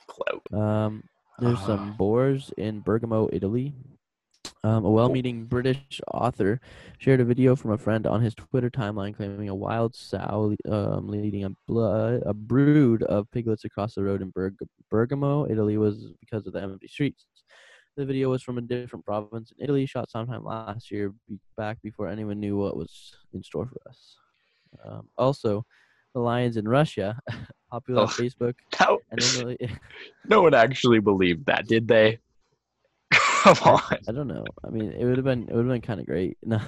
Clout. 0.06 0.52
Um, 0.52 1.02
there's 1.38 1.60
some 1.60 1.90
Ah. 1.90 1.96
boars 1.96 2.52
in 2.58 2.80
Bergamo, 2.80 3.28
Italy. 3.32 3.74
Um, 4.64 4.84
a 4.84 4.90
well-meaning 4.90 5.44
British 5.44 6.00
author 6.12 6.60
shared 6.98 7.20
a 7.20 7.24
video 7.24 7.54
from 7.54 7.70
a 7.70 7.78
friend 7.78 8.06
on 8.08 8.20
his 8.20 8.34
Twitter 8.34 8.68
timeline 8.68 9.14
claiming 9.14 9.48
a 9.48 9.54
wild 9.54 9.94
sow 9.94 10.54
um, 10.68 11.06
leading 11.08 11.44
a 11.44 11.50
blood 11.68 12.22
a 12.26 12.34
brood 12.34 13.04
of 13.04 13.30
piglets 13.30 13.64
across 13.64 13.94
the 13.94 14.02
road 14.02 14.20
in 14.20 14.30
Berg- 14.30 14.58
Bergamo, 14.90 15.46
Italy, 15.48 15.78
was 15.78 16.12
because 16.18 16.44
of 16.48 16.54
the 16.54 16.60
empty 16.62 16.88
streets. 16.88 17.24
The 17.96 18.04
video 18.04 18.30
was 18.30 18.42
from 18.42 18.58
a 18.58 18.60
different 18.60 19.04
province 19.04 19.52
in 19.56 19.62
Italy, 19.64 19.86
shot 19.86 20.10
sometime 20.10 20.44
last 20.44 20.90
year, 20.90 21.14
be- 21.28 21.38
back 21.56 21.80
before 21.82 22.08
anyone 22.08 22.40
knew 22.40 22.56
what 22.56 22.76
was 22.76 23.14
in 23.32 23.42
store 23.44 23.66
for 23.66 23.80
us. 23.88 24.16
Um, 24.84 25.08
also, 25.16 25.64
the 26.14 26.20
lions 26.20 26.56
in 26.56 26.66
Russia, 26.66 27.16
popular 27.70 28.02
on 28.02 28.08
Oh. 28.08 28.10
Facebook, 28.10 28.54
No, 28.80 28.98
and 29.12 29.20
the, 29.20 29.70
no 30.28 30.42
one 30.42 30.54
actually 30.54 30.98
believed 30.98 31.46
that, 31.46 31.66
did 31.68 31.86
they? 31.86 32.18
Come 33.42 33.56
on. 33.64 33.98
I 34.08 34.12
don't 34.12 34.28
know. 34.28 34.44
I 34.64 34.70
mean, 34.70 34.92
it 34.92 35.04
would 35.04 35.16
have 35.16 35.24
been 35.24 35.48
it 35.48 35.54
would 35.54 35.64
have 35.64 35.72
been 35.72 35.80
kind 35.80 36.00
of 36.00 36.06
great. 36.06 36.36
No, 36.44 36.60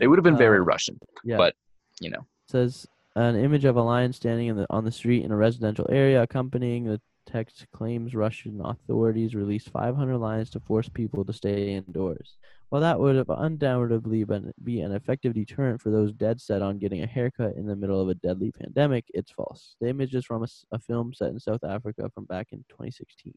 It 0.00 0.06
would 0.06 0.18
have 0.18 0.24
been 0.24 0.36
very 0.36 0.58
Uh, 0.58 0.62
Russian, 0.62 0.98
yeah. 1.24 1.36
but 1.36 1.54
you 2.00 2.10
know. 2.10 2.20
It 2.20 2.50
says 2.50 2.86
an 3.14 3.36
image 3.36 3.64
of 3.64 3.76
a 3.76 3.82
lion 3.82 4.12
standing 4.12 4.48
in 4.48 4.56
the 4.56 4.66
on 4.70 4.84
the 4.84 4.92
street 4.92 5.24
in 5.24 5.32
a 5.32 5.36
residential 5.36 5.86
area 5.90 6.22
accompanying 6.22 6.84
the 6.84 7.00
text 7.26 7.66
claims 7.72 8.14
Russian 8.14 8.60
authorities 8.64 9.34
released 9.34 9.70
500 9.70 10.16
lions 10.18 10.50
to 10.50 10.60
force 10.60 10.88
people 10.88 11.24
to 11.24 11.32
stay 11.32 11.74
indoors. 11.74 12.36
While 12.68 12.82
that 12.82 12.98
would 12.98 13.16
have 13.16 13.30
undoubtedly 13.30 14.24
been 14.24 14.52
be 14.62 14.80
an 14.80 14.92
effective 14.92 15.34
deterrent 15.34 15.80
for 15.80 15.90
those 15.90 16.12
dead 16.12 16.40
set 16.40 16.62
on 16.62 16.78
getting 16.78 17.02
a 17.02 17.06
haircut 17.06 17.54
in 17.56 17.66
the 17.66 17.76
middle 17.76 18.00
of 18.00 18.08
a 18.08 18.14
deadly 18.14 18.52
pandemic, 18.52 19.04
it's 19.14 19.30
false. 19.30 19.76
The 19.80 19.88
image 19.88 20.14
is 20.14 20.24
from 20.24 20.44
a 20.72 20.78
film 20.78 21.14
set 21.14 21.30
in 21.30 21.38
South 21.38 21.64
Africa 21.64 22.10
from 22.14 22.24
back 22.24 22.48
in 22.52 22.58
2016. 22.68 23.34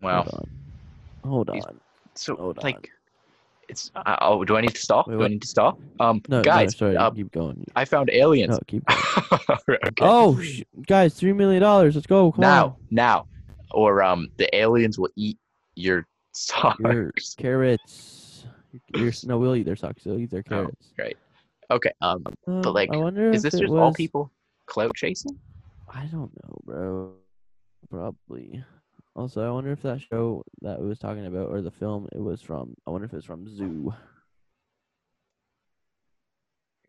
Wow. 0.00 0.22
Hold 0.22 0.34
on. 0.34 0.48
Hold 1.30 1.50
He's- 1.52 1.64
on. 1.66 1.80
So 2.14 2.36
Hold 2.36 2.58
on. 2.58 2.64
like, 2.64 2.90
it's. 3.68 3.90
Uh, 3.94 4.16
oh, 4.22 4.44
do 4.44 4.56
I 4.56 4.60
need 4.60 4.74
to 4.74 4.80
stop? 4.80 5.06
Wait, 5.08 5.16
do 5.18 5.22
I 5.24 5.28
need 5.28 5.42
to 5.42 5.46
stop? 5.48 5.78
Um, 6.00 6.20
No, 6.28 6.42
guys, 6.42 6.72
no, 6.80 6.86
sorry. 6.86 6.96
uh, 6.96 7.10
keep 7.10 7.30
going. 7.32 7.64
I 7.76 7.84
found 7.84 8.10
aliens. 8.10 8.50
No, 8.52 8.58
keep 8.66 8.82
okay. 9.68 9.92
Oh, 10.00 10.40
sh- 10.40 10.62
guys, 10.86 11.14
$3 11.20 11.36
million. 11.36 11.62
Let's 11.62 12.06
go. 12.06 12.32
Come 12.32 12.40
now, 12.40 12.64
on. 12.66 12.76
now, 12.90 13.26
or 13.70 14.02
um, 14.02 14.28
the 14.38 14.54
aliens 14.56 14.98
will 14.98 15.10
eat 15.16 15.38
your 15.76 16.06
socks. 16.32 16.80
Your 16.80 17.12
carrots. 17.36 18.46
Your, 18.94 19.12
no, 19.24 19.38
we'll 19.38 19.54
eat 19.56 19.64
their 19.64 19.76
socks. 19.76 20.02
They'll 20.04 20.18
eat 20.18 20.30
their 20.30 20.42
Oh, 20.46 20.48
carrots. 20.50 20.88
Okay. 21.70 21.92
Um, 22.00 22.24
Um, 22.46 22.62
like, 22.62 22.90
I 22.92 22.96
wonder 22.96 23.30
is 23.30 23.42
this 23.42 23.54
just 23.58 23.70
all 23.72 23.92
people 23.92 24.32
clout 24.66 24.94
chasing? 24.96 25.38
I 25.92 26.06
don't 26.06 26.32
know, 26.42 26.58
bro. 26.64 27.12
Probably. 27.90 28.64
Also, 29.16 29.46
I 29.46 29.50
wonder 29.50 29.72
if 29.72 29.82
that 29.82 30.00
show 30.00 30.44
that 30.62 30.80
we 30.80 30.86
was 30.86 30.98
talking 30.98 31.26
about, 31.26 31.48
or 31.48 31.60
the 31.60 31.70
film 31.70 32.08
it 32.12 32.20
was 32.20 32.40
from. 32.40 32.74
I 32.86 32.90
wonder 32.90 33.06
if 33.06 33.14
it's 33.14 33.26
from 33.26 33.48
Zoo. 33.48 33.92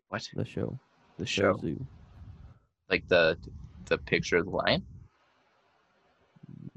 What? 0.08 0.28
The 0.34 0.44
show. 0.44 0.78
The 1.18 1.26
Show. 1.26 1.54
show 1.54 1.58
Zoo. 1.60 1.86
Like 2.88 3.06
the 3.08 3.36
the 3.86 3.98
picture 3.98 4.36
of 4.38 4.44
the 4.46 4.50
lion? 4.50 4.84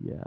Yeah. 0.04 0.24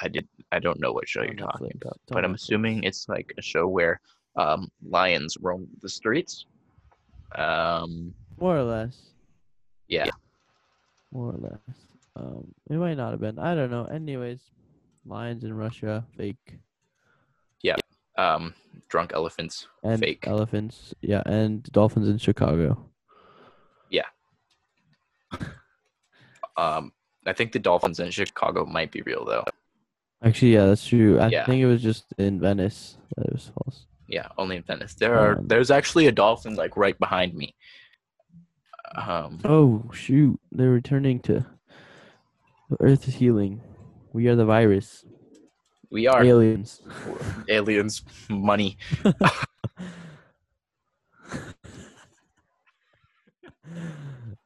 I 0.00 0.08
did. 0.08 0.26
I 0.50 0.58
don't 0.58 0.80
know 0.80 0.92
what 0.92 1.08
show 1.08 1.20
on 1.20 1.26
you're 1.26 1.34
talking 1.36 1.70
about, 1.80 1.94
It's 1.96 2.04
but 2.12 2.24
I'm 2.24 2.32
Netflix. 2.32 2.42
assuming 2.42 2.82
it's 2.84 3.08
like 3.08 3.32
a 3.38 3.42
show 3.42 3.68
where 3.68 4.00
um 4.36 4.68
lions 4.88 5.36
roam 5.40 5.68
the 5.80 5.88
streets. 5.88 6.46
Um. 7.36 8.14
More 8.40 8.56
or 8.56 8.64
less. 8.64 8.98
Yeah. 9.88 10.10
More 11.12 11.32
or 11.34 11.38
less. 11.38 11.76
Um, 12.16 12.48
it 12.68 12.74
might 12.76 12.94
not 12.96 13.10
have 13.12 13.20
been. 13.20 13.38
I 13.38 13.54
don't 13.54 13.70
know. 13.70 13.84
Anyways, 13.86 14.40
lions 15.06 15.44
in 15.44 15.54
Russia, 15.54 16.04
fake. 16.16 16.58
Yeah. 17.62 17.76
Um. 18.16 18.54
Drunk 18.88 19.12
elephants. 19.14 19.68
And 19.82 19.98
Fake. 20.00 20.24
elephants, 20.26 20.94
yeah, 21.00 21.22
and 21.26 21.62
dolphins 21.72 22.08
in 22.08 22.18
Chicago. 22.18 22.86
Yeah. 23.90 24.04
um. 26.56 26.92
I 27.24 27.32
think 27.32 27.52
the 27.52 27.58
dolphins 27.60 28.00
in 28.00 28.10
Chicago 28.10 28.66
might 28.66 28.90
be 28.90 29.02
real 29.02 29.24
though. 29.24 29.44
Actually, 30.24 30.54
yeah, 30.54 30.66
that's 30.66 30.86
true. 30.86 31.18
I 31.20 31.28
Yeah. 31.28 31.46
think 31.46 31.62
it 31.62 31.66
was 31.66 31.82
just 31.82 32.04
in 32.18 32.40
Venice 32.40 32.96
that 33.16 33.26
it 33.26 33.32
was 33.32 33.50
false. 33.54 33.86
Yeah, 34.08 34.28
only 34.38 34.56
in 34.56 34.62
Venice. 34.64 34.94
There 34.94 35.16
are. 35.18 35.38
Um, 35.38 35.46
There's 35.48 35.70
actually 35.70 36.06
a 36.08 36.12
dolphin 36.12 36.54
like 36.56 36.76
right 36.76 36.98
behind 36.98 37.34
me. 37.34 37.54
Um. 38.94 39.38
Oh 39.44 39.88
shoot! 39.94 40.38
They're 40.50 40.70
returning 40.70 41.20
to 41.20 41.46
the 42.72 42.84
Earth 42.84 43.06
is 43.08 43.14
healing. 43.16 43.60
We 44.12 44.28
are 44.28 44.36
the 44.36 44.44
virus. 44.46 45.04
We 45.90 46.06
are 46.06 46.24
Aliens. 46.24 46.80
aliens. 47.48 48.02
Money. 48.30 48.78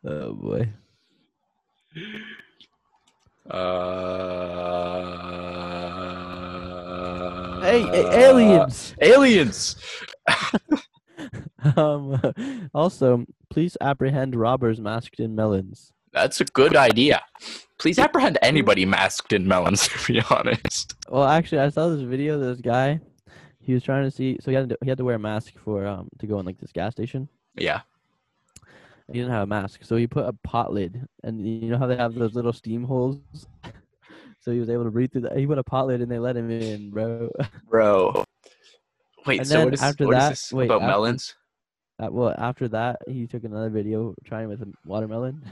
oh 0.05 0.33
boy. 0.35 0.69
Uh. 3.49 4.01
Hey, 7.61 7.85
a- 7.89 8.11
aliens. 8.11 8.95
Aliens. 9.01 9.77
um. 11.77 12.21
Also, 12.75 13.25
please 13.51 13.77
apprehend 13.81 14.35
robbers 14.35 14.81
masked 14.81 15.21
in 15.21 15.37
melons. 15.37 15.93
That's 16.17 16.41
a 16.41 16.47
good 16.47 16.75
idea. 16.77 17.21
Please 17.79 17.99
apprehend 17.99 18.39
anybody 18.41 18.87
masked 18.87 19.35
in 19.35 19.47
melons. 19.47 19.87
To 20.07 20.13
be 20.13 20.23
honest. 20.31 20.95
Well, 21.11 21.25
actually, 21.25 21.59
I 21.61 21.69
saw 21.69 21.89
this 21.89 22.01
video. 22.01 22.35
of 22.37 22.41
This 22.41 22.61
guy, 22.63 23.01
he 23.61 23.75
was 23.75 23.83
trying 23.83 24.05
to 24.05 24.11
see. 24.11 24.39
So 24.41 24.51
he 24.51 24.55
had 24.57 24.71
to, 24.71 24.79
he 24.83 24.89
had 24.89 24.97
to 24.97 25.05
wear 25.05 25.17
a 25.17 25.19
mask 25.19 25.53
for 25.63 25.87
um 25.87 26.09
to 26.19 26.27
go 26.27 26.41
in 26.41 26.47
like 26.47 26.59
this 26.59 26.73
gas 26.73 26.93
station. 26.93 27.29
Yeah. 27.55 27.83
He 29.09 29.19
didn't 29.19 29.31
have 29.31 29.43
a 29.43 29.47
mask, 29.47 29.85
so 29.85 29.95
he 29.95 30.07
put 30.09 30.27
a 30.27 30.33
pot 30.43 30.73
lid, 30.73 31.07
and 31.23 31.47
you 31.47 31.71
know 31.71 31.79
how 31.79 31.87
they 31.87 31.97
have 31.97 32.15
those 32.15 32.35
little 32.35 32.53
steam 32.53 32.83
holes. 32.83 33.19
so 34.41 34.51
he 34.51 34.59
was 34.59 34.69
able 34.71 34.83
to 34.85 34.91
breathe 34.91 35.13
through 35.13 35.21
that. 35.21 35.37
He 35.37 35.47
put 35.47 35.59
a 35.59 35.63
pot 35.63 35.87
lid, 35.87 36.01
and 36.01 36.11
they 36.11 36.19
let 36.19 36.37
him 36.37 36.51
in, 36.51 36.91
bro. 36.91 37.31
Bro. 37.71 38.25
Wait. 39.27 39.41
And 39.41 39.47
so 39.49 39.65
what 39.65 39.75
is, 39.75 39.83
after 39.83 40.07
what 40.07 40.17
is 40.17 40.23
that- 40.23 40.29
this 40.31 40.53
wait, 40.53 40.65
about 40.65 40.83
after- 40.83 40.87
melons? 40.93 41.35
Uh, 42.03 42.09
well, 42.11 42.35
after 42.37 42.67
that, 42.69 42.99
he 43.07 43.27
took 43.29 43.45
another 43.45 43.71
video 43.71 44.15
trying 44.25 44.49
with 44.49 44.61
a 44.63 44.73
watermelon. 44.85 45.43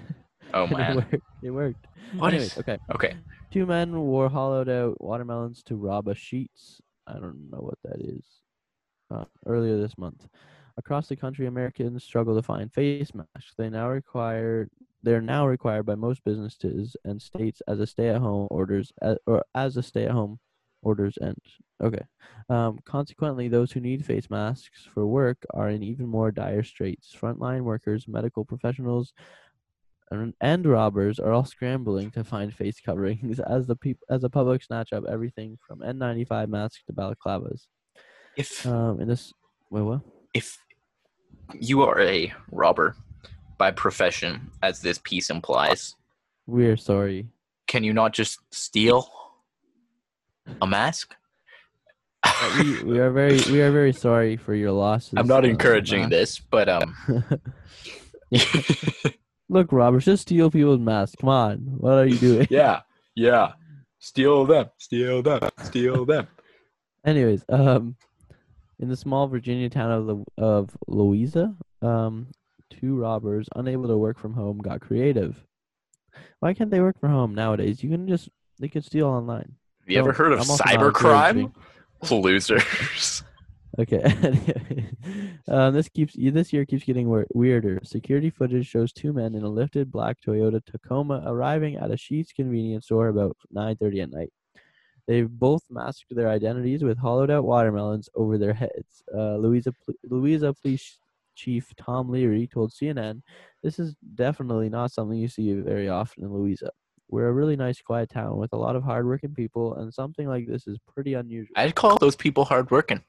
Oh 0.54 0.64
and 0.64 0.72
it 0.72 0.78
man. 0.78 0.96
worked. 0.96 1.14
It 1.42 1.50
worked. 1.50 1.86
What 2.16 2.28
Anyways, 2.32 2.52
is? 2.52 2.58
okay. 2.58 2.78
Okay. 2.94 3.16
Two 3.50 3.66
men 3.66 3.98
wore 4.00 4.28
hollowed 4.28 4.68
out 4.68 5.00
watermelons 5.00 5.62
to 5.64 5.76
rob 5.76 6.08
a 6.08 6.14
Sheetz. 6.14 6.80
I 7.06 7.14
don't 7.14 7.50
know 7.50 7.58
what 7.58 7.78
that 7.84 8.00
is. 8.00 8.24
Uh, 9.10 9.24
earlier 9.46 9.76
this 9.76 9.98
month, 9.98 10.26
across 10.78 11.08
the 11.08 11.16
country, 11.16 11.46
Americans 11.46 12.02
struggle 12.02 12.34
to 12.34 12.42
find 12.42 12.72
face 12.72 13.12
masks. 13.14 13.52
They 13.58 13.68
now 13.68 13.88
require 13.90 14.68
they're 15.02 15.20
now 15.20 15.46
required 15.46 15.84
by 15.84 15.96
most 15.96 16.24
businesses 16.24 16.96
and 17.04 17.20
states 17.20 17.60
as 17.68 17.78
a 17.78 17.86
stay-at-home 17.86 18.48
orders 18.50 18.90
uh, 19.02 19.16
or 19.26 19.44
as 19.54 19.76
a 19.76 19.82
stay-at-home 19.82 20.38
orders 20.82 21.18
end. 21.20 21.36
Okay. 21.82 22.02
Um, 22.48 22.78
consequently, 22.86 23.48
those 23.48 23.70
who 23.72 23.80
need 23.80 24.04
face 24.04 24.30
masks 24.30 24.88
for 24.94 25.06
work 25.06 25.44
are 25.52 25.68
in 25.68 25.82
even 25.82 26.06
more 26.06 26.30
dire 26.30 26.62
straits. 26.62 27.14
Frontline 27.14 27.62
workers, 27.62 28.08
medical 28.08 28.44
professionals, 28.46 29.12
and, 30.20 30.34
and 30.40 30.66
robbers 30.66 31.18
are 31.18 31.32
all 31.32 31.44
scrambling 31.44 32.10
to 32.12 32.24
find 32.24 32.52
face 32.54 32.80
coverings 32.80 33.40
as 33.40 33.66
the 33.66 33.76
peop- 33.76 34.02
as 34.10 34.22
the 34.22 34.30
public 34.30 34.62
snatch 34.62 34.92
up 34.92 35.04
everything 35.08 35.58
from 35.66 35.80
N95 35.80 36.48
masks 36.48 36.82
to 36.86 36.92
balaclavas. 36.92 37.66
If 38.36 38.66
Um, 38.66 39.00
in 39.00 39.08
this, 39.08 39.32
wait, 39.70 39.82
what? 39.82 40.00
if 40.34 40.58
you 41.60 41.82
are 41.82 42.00
a 42.00 42.32
robber 42.50 42.96
by 43.58 43.70
profession, 43.70 44.50
as 44.62 44.80
this 44.80 44.98
piece 44.98 45.30
implies, 45.30 45.94
We're 46.46 46.76
sorry. 46.76 47.28
can 47.66 47.84
you 47.84 47.92
not 47.92 48.12
just 48.12 48.38
steal 48.52 49.08
a 50.60 50.66
mask? 50.66 51.14
Uh, 52.26 52.58
we, 52.62 52.82
we 52.84 52.98
are 52.98 53.10
very 53.10 53.38
we 53.52 53.60
are 53.60 53.70
very 53.70 53.92
sorry 53.92 54.36
for 54.36 54.54
your 54.54 54.72
losses. 54.72 55.12
I'm 55.16 55.26
not 55.26 55.44
uh, 55.44 55.48
encouraging 55.48 56.08
this, 56.08 56.38
but 56.40 56.68
um, 56.70 56.94
Look, 59.48 59.72
Roberts, 59.72 60.06
just 60.06 60.22
steal 60.22 60.50
people's 60.50 60.80
masks. 60.80 61.16
Come 61.20 61.28
on, 61.28 61.58
what 61.76 61.92
are 61.92 62.06
you 62.06 62.18
doing? 62.18 62.46
yeah, 62.50 62.80
yeah, 63.14 63.52
steal 63.98 64.46
them, 64.46 64.70
steal 64.78 65.22
them, 65.22 65.48
steal 65.62 66.04
them. 66.04 66.26
Anyways, 67.04 67.44
um, 67.50 67.96
in 68.78 68.88
the 68.88 68.96
small 68.96 69.26
Virginia 69.26 69.68
town 69.68 69.90
of 69.90 70.06
Lu- 70.06 70.24
of 70.38 70.76
Louisa, 70.86 71.54
um, 71.82 72.28
two 72.70 72.96
robbers 72.96 73.48
unable 73.54 73.88
to 73.88 73.98
work 73.98 74.18
from 74.18 74.32
home 74.32 74.58
got 74.58 74.80
creative. 74.80 75.44
Why 76.40 76.54
can't 76.54 76.70
they 76.70 76.80
work 76.80 76.98
from 76.98 77.10
home 77.10 77.34
nowadays? 77.34 77.82
You 77.82 77.90
can 77.90 78.08
just 78.08 78.28
they 78.58 78.68
could 78.68 78.84
steal 78.84 79.06
online. 79.06 79.56
Have 79.80 79.88
you 79.90 79.98
ever 79.98 80.12
heard 80.12 80.32
of 80.32 80.40
I'm 80.40 80.50
also 80.50 80.64
not 80.64 80.94
cybercrime? 80.94 81.52
Losers. 82.10 83.22
Okay. 83.78 84.02
um, 85.48 85.74
this 85.74 85.88
keeps 85.88 86.14
this 86.16 86.52
year 86.52 86.64
keeps 86.64 86.84
getting 86.84 87.24
weirder. 87.34 87.80
Security 87.82 88.30
footage 88.30 88.66
shows 88.66 88.92
two 88.92 89.12
men 89.12 89.34
in 89.34 89.42
a 89.42 89.48
lifted 89.48 89.90
black 89.90 90.18
Toyota 90.20 90.64
Tacoma 90.64 91.22
arriving 91.26 91.76
at 91.76 91.90
a 91.90 91.94
Sheetz 91.94 92.34
convenience 92.34 92.86
store 92.86 93.08
about 93.08 93.36
9:30 93.54 94.02
at 94.02 94.10
night. 94.10 94.32
They've 95.06 95.28
both 95.28 95.62
masked 95.68 96.14
their 96.14 96.28
identities 96.28 96.82
with 96.82 96.98
hollowed 96.98 97.30
out 97.30 97.44
watermelons 97.44 98.08
over 98.14 98.38
their 98.38 98.54
heads. 98.54 99.02
Uh, 99.12 99.36
Louisa 99.36 99.72
Louisa 100.04 100.54
Police 100.54 100.98
Chief 101.34 101.72
Tom 101.76 102.10
Leary 102.10 102.46
told 102.46 102.72
CNN, 102.72 103.22
"This 103.62 103.78
is 103.78 103.96
definitely 104.14 104.68
not 104.68 104.92
something 104.92 105.18
you 105.18 105.28
see 105.28 105.52
very 105.54 105.88
often 105.88 106.24
in 106.24 106.32
Louisa. 106.32 106.70
We're 107.10 107.28
a 107.28 107.32
really 107.32 107.56
nice, 107.56 107.82
quiet 107.82 108.08
town 108.08 108.38
with 108.38 108.52
a 108.52 108.56
lot 108.56 108.76
of 108.76 108.82
hardworking 108.82 109.34
people, 109.34 109.74
and 109.74 109.92
something 109.92 110.26
like 110.26 110.46
this 110.46 110.66
is 110.66 110.78
pretty 110.94 111.14
unusual." 111.14 111.54
I'd 111.56 111.74
call 111.74 111.98
those 111.98 112.16
people 112.16 112.44
hardworking. 112.44 113.02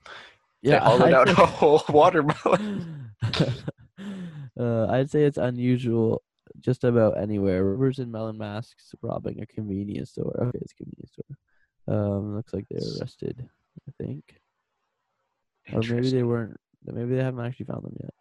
Yeah, 0.66 0.80
they 0.80 0.86
hollowed 0.86 1.14
I 1.14 1.18
out 1.20 1.30
a 1.30 1.34
whole 1.46 1.84
watermelon. 1.90 3.12
Uh, 4.58 4.88
I'd 4.90 5.12
say 5.12 5.24
it's 5.24 5.38
unusual 5.38 6.24
just 6.62 6.86
about 6.86 7.18
anywhere. 7.22 7.66
Rivers 7.66 8.00
and 8.00 8.10
melon 8.10 8.38
masks 8.38 8.96
robbing 9.02 9.42
a 9.42 9.46
convenience 9.46 10.12
store. 10.12 10.34
Okay, 10.40 10.60
it's 10.62 10.72
a 10.72 10.76
convenience 10.76 11.12
store. 11.12 11.94
Um, 11.94 12.36
looks 12.38 12.54
like 12.54 12.66
they're 12.70 12.80
arrested. 13.02 13.50
I 13.86 13.92
think, 14.02 14.40
or 15.74 15.82
maybe 15.82 16.10
they 16.10 16.24
weren't. 16.24 16.58
Maybe 16.86 17.16
they 17.16 17.22
haven't 17.24 17.46
actually 17.46 17.66
found 17.66 17.84
them 17.84 17.98
yet. 18.02 18.14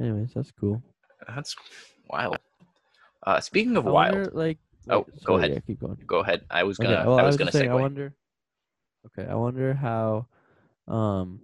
Anyways, 0.00 0.32
that's 0.32 0.52
cool. 0.52 0.80
That's 1.26 1.56
wild. 2.08 2.38
Uh, 3.26 3.40
speaking 3.40 3.76
of 3.76 3.88
I 3.88 3.90
wild, 3.90 4.14
wonder, 4.14 4.30
like, 4.32 4.58
Oh, 4.88 5.06
go 5.24 5.38
ahead. 5.38 5.50
Yeah, 5.50 5.58
keep 5.60 5.80
going. 5.80 5.98
go 6.06 6.20
ahead. 6.20 6.44
I 6.50 6.62
was 6.62 6.78
gonna. 6.78 7.02
well, 7.04 7.18
I 7.18 7.24
was 7.24 7.36
just 7.36 7.38
gonna 7.38 7.50
say. 7.64 7.68
I 7.68 7.74
wonder. 7.74 8.14
Okay, 9.06 9.28
I 9.28 9.34
wonder 9.34 9.74
how, 9.74 10.26
um, 10.86 11.40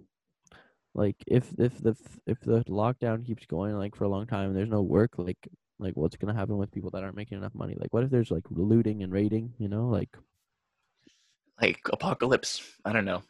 like 0.93 1.15
if 1.27 1.53
if 1.57 1.77
the 1.79 1.95
if 2.25 2.39
the 2.41 2.63
lockdown 2.65 3.25
keeps 3.25 3.45
going 3.45 3.75
like 3.77 3.95
for 3.95 4.03
a 4.03 4.09
long 4.09 4.27
time 4.27 4.49
and 4.49 4.57
there's 4.57 4.69
no 4.69 4.81
work, 4.81 5.17
like 5.17 5.37
like 5.79 5.95
what's 5.95 6.17
gonna 6.17 6.33
happen 6.33 6.57
with 6.57 6.71
people 6.71 6.89
that 6.91 7.03
aren't 7.03 7.15
making 7.15 7.37
enough 7.37 7.55
money? 7.55 7.75
Like, 7.79 7.93
what 7.93 8.03
if 8.03 8.09
there's 8.09 8.31
like 8.31 8.43
looting 8.49 9.03
and 9.03 9.11
raiding? 9.11 9.53
You 9.57 9.67
know, 9.69 9.87
like, 9.87 10.09
like 11.61 11.79
apocalypse. 11.91 12.61
I 12.85 12.91
don't 12.93 13.05
know. 13.05 13.23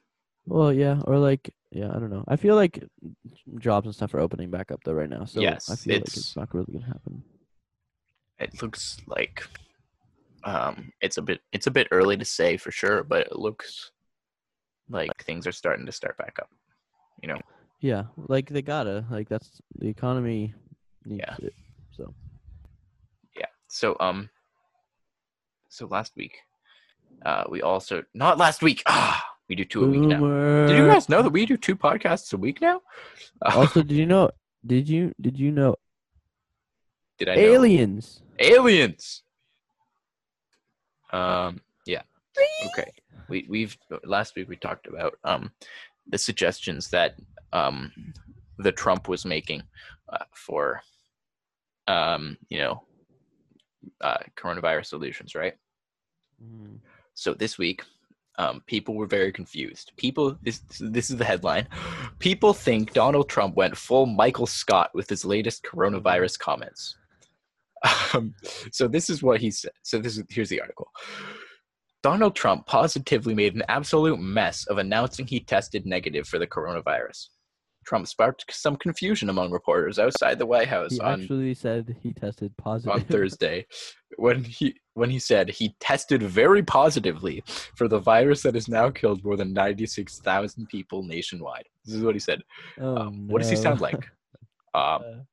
well, 0.46 0.74
yeah, 0.74 1.00
or 1.06 1.18
like, 1.18 1.54
yeah, 1.72 1.90
I 1.90 2.00
don't 2.00 2.10
know. 2.10 2.26
I 2.28 2.36
feel 2.36 2.56
like 2.56 2.84
jobs 3.60 3.86
and 3.86 3.96
stuff 3.96 4.14
are 4.14 4.20
opening 4.20 4.50
back 4.50 4.72
up 4.72 4.82
though 4.84 4.94
right 4.94 5.10
now, 5.10 5.26
so 5.26 5.42
I 5.42 5.44
Yes, 5.44 5.66
feel 5.66 5.96
like 5.96 6.02
it's- 6.08 6.18
it's 6.18 6.36
not 6.36 6.54
really 6.54 6.74
gonna 6.74 6.86
happen. 6.88 7.24
It 8.40 8.62
looks 8.62 8.98
like 9.08 9.48
um, 10.44 10.92
it's 11.02 11.18
a 11.18 11.22
bit. 11.22 11.42
It's 11.52 11.68
a 11.68 11.72
bit 11.72 11.88
early 11.92 12.18
to 12.18 12.26
say 12.26 12.58
for 12.58 12.72
sure, 12.72 13.04
but 13.04 13.28
it 13.28 13.36
looks 13.36 13.92
like 14.90 15.12
things 15.24 15.46
are 15.46 15.52
starting 15.52 15.86
to 15.86 15.92
start 15.92 16.18
back 16.18 16.38
up. 16.42 16.50
You 17.22 17.30
know. 17.30 17.42
Yeah, 17.80 18.06
like 18.18 18.50
they 18.50 18.62
gotta 18.62 19.06
like 19.10 19.30
that's 19.30 19.62
the 19.78 19.88
economy 19.88 20.54
needs 21.06 21.24
Yeah. 21.28 21.36
it. 21.48 21.54
So 21.92 22.14
Yeah. 23.38 23.48
So 23.68 23.96
um. 24.00 24.30
So 25.70 25.88
last 25.88 26.18
week, 26.18 26.38
uh, 27.26 27.46
we 27.50 27.62
also 27.62 28.04
not 28.14 28.38
last 28.38 28.62
week. 28.62 28.84
Ah, 28.88 29.26
we 29.48 29.56
do 29.56 29.64
two 29.64 29.86
a 29.86 29.88
week 29.88 30.02
now. 30.02 30.20
Did 30.68 30.78
you 30.78 30.86
guys 30.86 31.08
know 31.08 31.22
that 31.24 31.32
we 31.32 31.46
do 31.46 31.56
two 31.56 31.78
podcasts 31.78 32.34
a 32.34 32.38
week 32.38 32.62
now? 32.62 32.82
Also, 33.56 33.82
did 33.82 33.96
you 33.98 34.06
know? 34.06 34.30
Did 34.66 34.88
you 34.90 35.14
did 35.20 35.40
you 35.40 35.52
know 35.52 35.76
did 37.18 37.30
I 37.30 37.36
know? 37.36 37.42
aliens? 37.42 38.22
aliens 38.40 39.24
um 41.12 41.62
yeah 41.86 42.02
okay 42.66 42.92
we 43.30 43.46
we've 43.50 43.78
last 44.04 44.36
week 44.36 44.48
we 44.50 44.56
talked 44.56 44.88
about 44.88 45.14
um 45.24 45.52
the 46.12 46.18
suggestions 46.18 46.90
that 46.90 47.16
um 47.54 47.92
the 48.60 48.72
trump 48.72 49.08
was 49.08 49.26
making 49.26 49.64
uh, 50.10 50.24
for 50.34 50.82
um 51.88 52.38
you 52.50 52.60
know 52.60 52.84
uh 54.02 54.18
coronavirus 54.38 54.86
solutions 54.88 55.36
right 55.36 55.56
Mm. 56.44 56.80
so 57.14 57.36
this 57.36 57.60
week 57.60 57.84
um, 58.38 58.64
people 58.66 58.96
were 58.96 59.06
very 59.06 59.32
confused. 59.32 59.92
People, 59.98 60.38
this 60.42 60.62
this 60.80 61.10
is 61.12 61.18
the 61.18 61.26
headline. 61.26 61.68
People 62.20 62.54
think 62.54 62.94
Donald 62.94 63.30
Trump 63.30 63.56
went 63.56 63.78
full 63.78 64.06
Michael 64.06 64.48
Scott 64.48 64.90
with 64.94 65.10
his 65.10 65.26
latest 65.26 65.64
coronavirus 65.64 66.40
comments. 66.40 66.96
Um, 68.14 68.36
so 68.72 68.88
this 68.88 69.10
is 69.10 69.24
what 69.24 69.40
he 69.40 69.50
said. 69.50 69.72
So 69.84 69.98
this 69.98 70.18
is 70.18 70.26
here's 70.30 70.50
the 70.50 70.60
article. 70.62 70.92
Donald 72.04 72.36
Trump 72.36 72.66
positively 72.66 73.34
made 73.36 73.56
an 73.56 73.64
absolute 73.68 74.20
mess 74.20 74.66
of 74.68 74.78
announcing 74.78 75.28
he 75.28 75.40
tested 75.40 75.86
negative 75.86 76.28
for 76.28 76.40
the 76.40 76.48
coronavirus. 76.48 77.28
Trump 77.86 78.08
sparked 78.08 78.46
some 78.54 78.76
confusion 78.76 79.30
among 79.30 79.52
reporters 79.52 79.98
outside 79.98 80.38
the 80.38 80.46
White 80.46 80.68
House 80.68 80.94
He 80.94 81.00
on 81.00 81.22
actually 81.22 81.54
said 81.56 81.96
he 82.02 82.14
tested 82.14 82.56
positive 82.58 82.92
on 82.94 83.02
Thursday 83.10 83.66
when 84.18 84.44
he 84.44 84.76
when 84.94 85.10
he 85.10 85.18
said 85.20 85.50
he 85.50 85.76
tested 85.80 86.22
very 86.22 86.62
positively 86.62 87.44
for 87.76 87.88
the 87.88 87.98
virus 88.00 88.44
that 88.44 88.54
has 88.56 88.68
now 88.68 88.90
killed 88.92 89.24
more 89.24 89.38
than 89.38 89.54
96,000 89.54 90.68
people 90.68 91.02
nationwide. 91.04 91.64
This 91.86 91.96
is 91.96 92.04
what 92.04 92.14
he 92.14 92.20
said. 92.20 92.42
oh, 92.80 92.98
Um, 92.98 93.28
What 93.28 93.42
does 93.42 93.50
he 93.50 93.56
sound 93.56 93.82
like? 93.82 94.10
Um, 94.74 95.26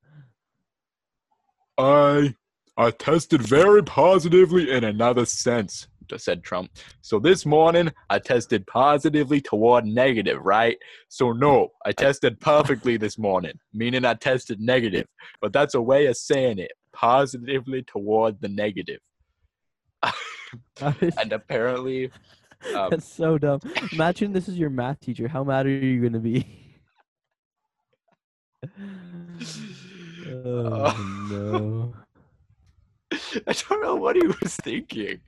Uh, 1.79 1.79
I 1.79 2.35
I 2.77 2.91
tested 2.91 3.41
very 3.43 3.83
positively 3.85 4.71
in 4.71 4.83
another 4.85 5.27
sense, 5.27 5.87
said 6.17 6.43
Trump. 6.43 6.71
So 7.03 7.19
this 7.19 7.45
morning 7.45 7.93
I 8.09 8.19
tested 8.19 8.67
positively 8.67 9.41
toward 9.41 9.85
negative, 9.85 10.41
right? 10.43 10.79
So 11.09 11.33
no, 11.33 11.69
I 11.85 11.93
tested 11.93 12.41
perfectly 12.41 12.97
this 12.97 13.19
morning, 13.19 13.59
meaning 13.75 14.05
I 14.05 14.15
tested 14.15 14.61
negative. 14.61 15.07
But 15.41 15.53
that's 15.53 15.75
a 15.75 15.83
way 15.83 16.07
of 16.07 16.17
saying 16.17 16.59
it, 16.59 16.73
positively 16.93 17.83
toward 17.83 18.41
the 18.41 18.49
negative. 18.49 19.01
and 20.81 21.33
apparently 21.33 22.11
um, 22.75 22.91
That's 22.91 23.07
so 23.07 23.39
dumb. 23.39 23.61
Imagine 23.93 24.33
this 24.33 24.49
is 24.49 24.59
your 24.59 24.71
math 24.71 25.01
teacher. 25.01 25.29
How 25.29 25.45
mad 25.45 25.67
are 25.67 25.71
you 25.71 26.03
gonna 26.03 26.19
be? 26.19 26.45
oh 30.45 31.29
no. 31.31 31.95
I 33.47 33.53
don't 33.53 33.83
know 33.83 33.97
what 33.97 34.17
he 34.17 34.27
was 34.27 34.57
thinking. 34.57 35.21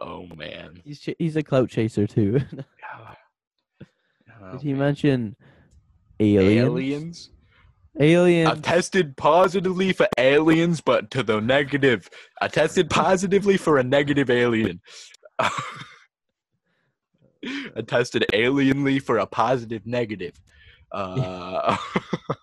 oh 0.00 0.26
man. 0.36 0.80
He's 0.84 1.00
ch- 1.00 1.14
he's 1.18 1.36
a 1.36 1.42
clout 1.42 1.68
chaser 1.70 2.06
too. 2.06 2.40
Oh, 4.46 4.52
Did 4.52 4.62
he 4.62 4.70
man. 4.72 4.78
mention 4.80 5.36
aliens? 6.20 6.66
aliens? 6.68 7.30
Aliens. 7.98 8.50
I 8.50 8.54
tested 8.56 9.16
positively 9.16 9.92
for 9.94 10.06
aliens, 10.18 10.82
but 10.82 11.10
to 11.12 11.22
the 11.22 11.40
negative. 11.40 12.10
I 12.42 12.48
tested 12.48 12.90
positively 12.90 13.56
for 13.56 13.78
a 13.78 13.84
negative 13.84 14.28
alien. 14.28 14.82
I 15.38 15.50
tested 17.86 18.26
alienly 18.34 19.00
for 19.00 19.16
a 19.18 19.26
positive 19.26 19.86
negative. 19.86 20.34
Uh, 20.92 21.76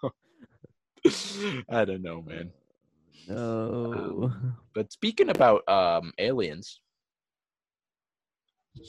I 1.69 1.85
don't 1.85 2.01
know, 2.01 2.21
man. 2.21 2.51
no. 3.27 4.31
But 4.73 4.91
speaking 4.91 5.29
about 5.29 5.67
um, 5.69 6.13
aliens, 6.17 6.79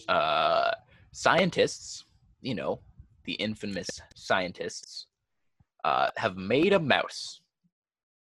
uh, 0.08 0.70
scientists, 1.12 2.04
you 2.40 2.54
know, 2.54 2.80
the 3.24 3.32
infamous 3.34 3.88
scientists, 4.14 5.06
uh, 5.84 6.10
have 6.16 6.36
made 6.36 6.72
a 6.72 6.78
mouse. 6.78 7.40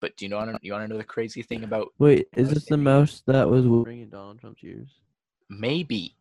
But 0.01 0.17
do 0.17 0.25
you 0.25 0.29
know 0.29 0.39
you 0.61 0.73
want 0.73 0.83
to 0.85 0.87
know 0.87 0.97
the 0.97 1.03
crazy 1.03 1.41
thing 1.41 1.63
about 1.63 1.87
Wait, 1.97 2.27
is 2.35 2.49
this 2.49 2.65
the 2.65 2.77
mouse 2.77 3.23
that 3.25 3.49
was 3.49 3.65
wearing 3.67 4.01
in 4.01 4.09
Donald 4.09 4.39
Trump's 4.39 4.63
ears? 4.63 4.89
maybe, 5.49 6.15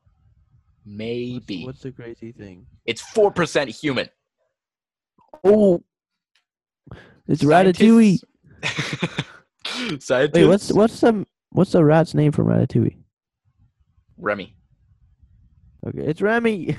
What's- 0.85 0.97
maybe 0.99 1.65
What's, 1.65 1.83
the 1.83 1.93
crazy 1.93 2.33
thing? 2.33 2.67
it's 2.87 3.01
four 3.01 3.31
percent 3.31 3.71
human. 3.71 4.09
Oh, 5.43 5.83
it's 7.29 7.43
Ratatouille. 7.43 8.19
Scientists. 10.01 10.11
Wait, 10.35 10.47
what's 10.47 10.73
what's 10.73 11.01
the 11.01 11.27
what's 11.51 11.73
the 11.73 11.85
rat's 11.85 12.15
name 12.15 12.33
from 12.33 12.47
Ratatouille? 12.47 12.97
Remy? 14.19 14.57
Okay, 15.87 16.01
it's 16.01 16.21
Remy. 16.23 16.77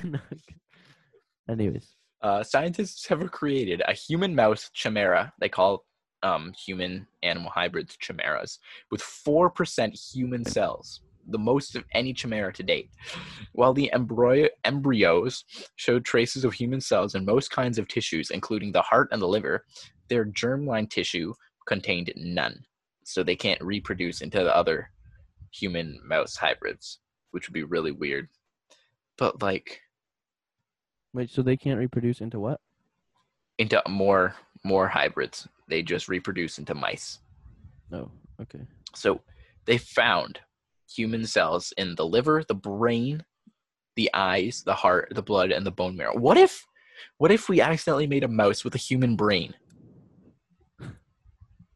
Anyways, 1.48 1.94
Uh, 2.22 2.42
scientists 2.42 3.06
have 3.06 3.30
created 3.30 3.82
a 3.86 3.92
human 3.92 4.34
mouse 4.34 4.70
chimera. 4.74 5.32
They 5.40 5.48
call 5.48 5.84
um, 6.24 6.52
human 6.66 7.06
animal 7.22 7.50
hybrids 7.54 7.96
chimeras 7.98 8.58
with 8.90 9.00
4% 9.00 10.12
human 10.12 10.44
cells, 10.44 11.02
the 11.28 11.38
most 11.38 11.76
of 11.76 11.84
any 11.94 12.12
chimera 12.12 12.52
to 12.54 12.64
date. 12.64 12.90
While 13.52 13.74
the 13.74 13.92
embryo- 13.92 14.48
embryos 14.64 15.44
showed 15.76 16.04
traces 16.04 16.44
of 16.44 16.52
human 16.52 16.80
cells 16.80 17.14
in 17.14 17.24
most 17.24 17.50
kinds 17.52 17.78
of 17.78 17.86
tissues, 17.86 18.30
including 18.30 18.72
the 18.72 18.82
heart 18.82 19.08
and 19.12 19.22
the 19.22 19.28
liver, 19.28 19.64
their 20.08 20.24
germline 20.24 20.88
tissue 20.88 21.34
contained 21.66 22.12
none. 22.16 22.64
So 23.04 23.22
they 23.22 23.36
can't 23.36 23.62
reproduce 23.62 24.20
into 24.20 24.42
the 24.42 24.56
other 24.56 24.90
human 25.52 26.00
mouse 26.04 26.36
hybrids, 26.36 26.98
which 27.30 27.48
would 27.48 27.54
be 27.54 27.62
really 27.62 27.92
weird. 27.92 28.28
But 29.16 29.40
like, 29.42 29.80
wait, 31.14 31.30
so 31.30 31.42
they 31.42 31.56
can't 31.56 31.78
reproduce 31.78 32.20
into 32.20 32.40
what? 32.40 32.60
into 33.58 33.82
more 33.88 34.34
more 34.64 34.88
hybrids. 34.88 35.48
They 35.68 35.82
just 35.82 36.08
reproduce 36.08 36.58
into 36.58 36.74
mice. 36.74 37.20
Oh, 37.92 38.10
Okay. 38.40 38.60
So 38.94 39.22
they 39.64 39.78
found 39.78 40.40
human 40.88 41.26
cells 41.26 41.72
in 41.78 41.94
the 41.94 42.06
liver, 42.06 42.44
the 42.46 42.54
brain, 42.54 43.24
the 43.94 44.10
eyes, 44.12 44.62
the 44.64 44.74
heart, 44.74 45.08
the 45.14 45.22
blood, 45.22 45.50
and 45.50 45.64
the 45.64 45.70
bone 45.70 45.96
marrow. 45.96 46.16
What 46.16 46.36
if 46.36 46.66
what 47.18 47.30
if 47.30 47.48
we 47.48 47.60
accidentally 47.60 48.06
made 48.06 48.24
a 48.24 48.28
mouse 48.28 48.64
with 48.64 48.74
a 48.74 48.78
human 48.78 49.16
brain? 49.16 49.54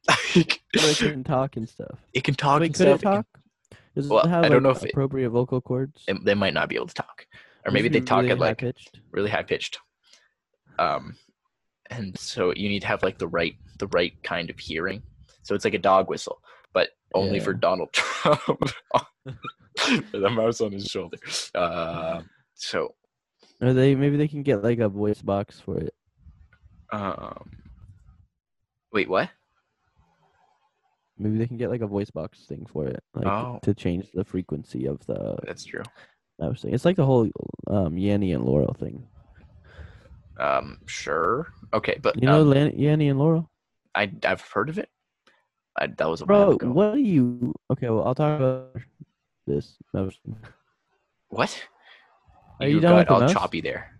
Like, 0.35 0.61
they 0.73 0.95
couldn't 0.95 1.25
talk 1.25 1.57
and 1.57 1.69
stuff. 1.69 1.99
it 2.13 2.23
can 2.25 2.35
talk 2.35 2.61
Wait, 2.61 2.67
and 2.67 2.75
could 2.75 2.89
it 2.89 3.01
stuff. 3.01 3.15
talk? 3.17 3.27
Does 3.97 4.09
Well, 4.09 4.25
it 4.25 4.29
have 4.29 4.45
I 4.45 4.49
don't 4.49 4.63
like, 4.63 4.63
know 4.63 4.71
if 4.71 4.85
it- 4.85 4.91
appropriate 4.91 5.31
vocal 5.31 5.61
cords? 5.61 6.05
It- 6.07 6.25
they 6.25 6.35
might 6.35 6.55
not 6.55 6.69
be 6.69 6.77
able 6.77 6.87
to 6.87 6.95
talk, 6.95 7.27
or 7.67 7.73
maybe 7.73 7.89
they 7.89 8.01
talk 8.01 8.21
really 8.23 8.31
at 8.33 8.39
like 8.39 8.61
high-pitched? 8.61 9.01
really 9.11 9.31
high 9.31 9.43
pitched. 9.43 9.79
um, 10.79 11.17
and 11.91 12.17
so 12.19 12.53
you 12.55 12.69
need 12.69 12.81
to 12.81 12.87
have 12.87 13.03
like 13.03 13.19
the 13.19 13.27
right 13.29 13.55
the 13.81 13.89
right 13.89 14.13
kind 14.23 14.49
of 14.49 14.59
hearing. 14.59 15.03
So 15.43 15.55
it's 15.57 15.65
like 15.65 15.75
a 15.75 15.79
dog 15.79 16.09
whistle, 16.09 16.41
but 16.73 16.91
only 17.15 17.41
for 17.41 17.53
Donald 17.53 17.93
Trump. 17.95 18.47
With 20.13 20.25
a 20.25 20.31
mouse 20.31 20.61
on 20.61 20.71
his 20.73 20.85
shoulder. 20.87 21.17
Uh, 21.55 22.23
so 22.55 22.95
Or 23.61 23.73
they 23.73 23.95
maybe 23.97 24.17
they 24.17 24.29
can 24.29 24.43
get 24.45 24.63
like 24.63 24.79
a 24.79 24.89
voice 24.89 25.21
box 25.23 25.59
for 25.59 25.79
it. 25.79 25.95
um, 26.93 27.51
wait, 28.93 29.09
what? 29.09 29.31
Maybe 31.20 31.37
they 31.38 31.46
can 31.46 31.59
get 31.59 31.70
like 31.70 31.83
a 31.83 31.87
voice 31.87 32.11
box 32.11 32.46
thing 32.46 32.66
for 32.72 32.87
it, 32.87 33.02
like 33.14 33.26
Oh. 33.26 33.59
to 33.62 33.74
change 33.74 34.11
the 34.12 34.24
frequency 34.24 34.87
of 34.87 35.04
the 35.06 35.37
That's 35.46 35.64
true. 35.64 35.83
mouse 36.38 36.62
thing. 36.62 36.72
It's 36.72 36.87
like 36.87 36.96
the 36.96 37.04
whole 37.04 37.24
um, 37.66 37.94
Yanny 37.96 38.35
and 38.35 38.44
Laurel 38.44 38.72
thing. 38.74 39.06
Um, 40.38 40.78
sure. 40.87 41.48
Okay, 41.74 41.98
but 42.00 42.16
You 42.20 42.26
know 42.26 42.40
um, 42.40 42.48
Lan- 42.50 42.72
Yanny 42.72 43.11
and 43.11 43.18
Laurel, 43.18 43.50
I 43.94 44.11
I've 44.24 44.40
heard 44.40 44.70
of 44.70 44.78
it. 44.78 44.88
I, 45.78 45.88
that 45.88 46.09
was 46.09 46.22
a 46.22 46.26
bro. 46.26 46.56
What 46.62 46.94
do 46.94 47.00
you? 47.00 47.54
Okay, 47.70 47.88
well 47.90 48.04
I'll 48.06 48.14
talk 48.14 48.38
about 48.40 48.76
this 49.46 49.76
mouse. 49.92 50.18
What? 51.28 51.62
Are 52.61 52.66
you 52.66 52.76
You 52.76 52.80
done 52.80 52.92
got 52.92 52.98
with 52.98 53.09
the 53.09 53.14
all 53.14 53.20
mouse? 53.20 53.33
choppy 53.33 53.61
there. 53.61 53.94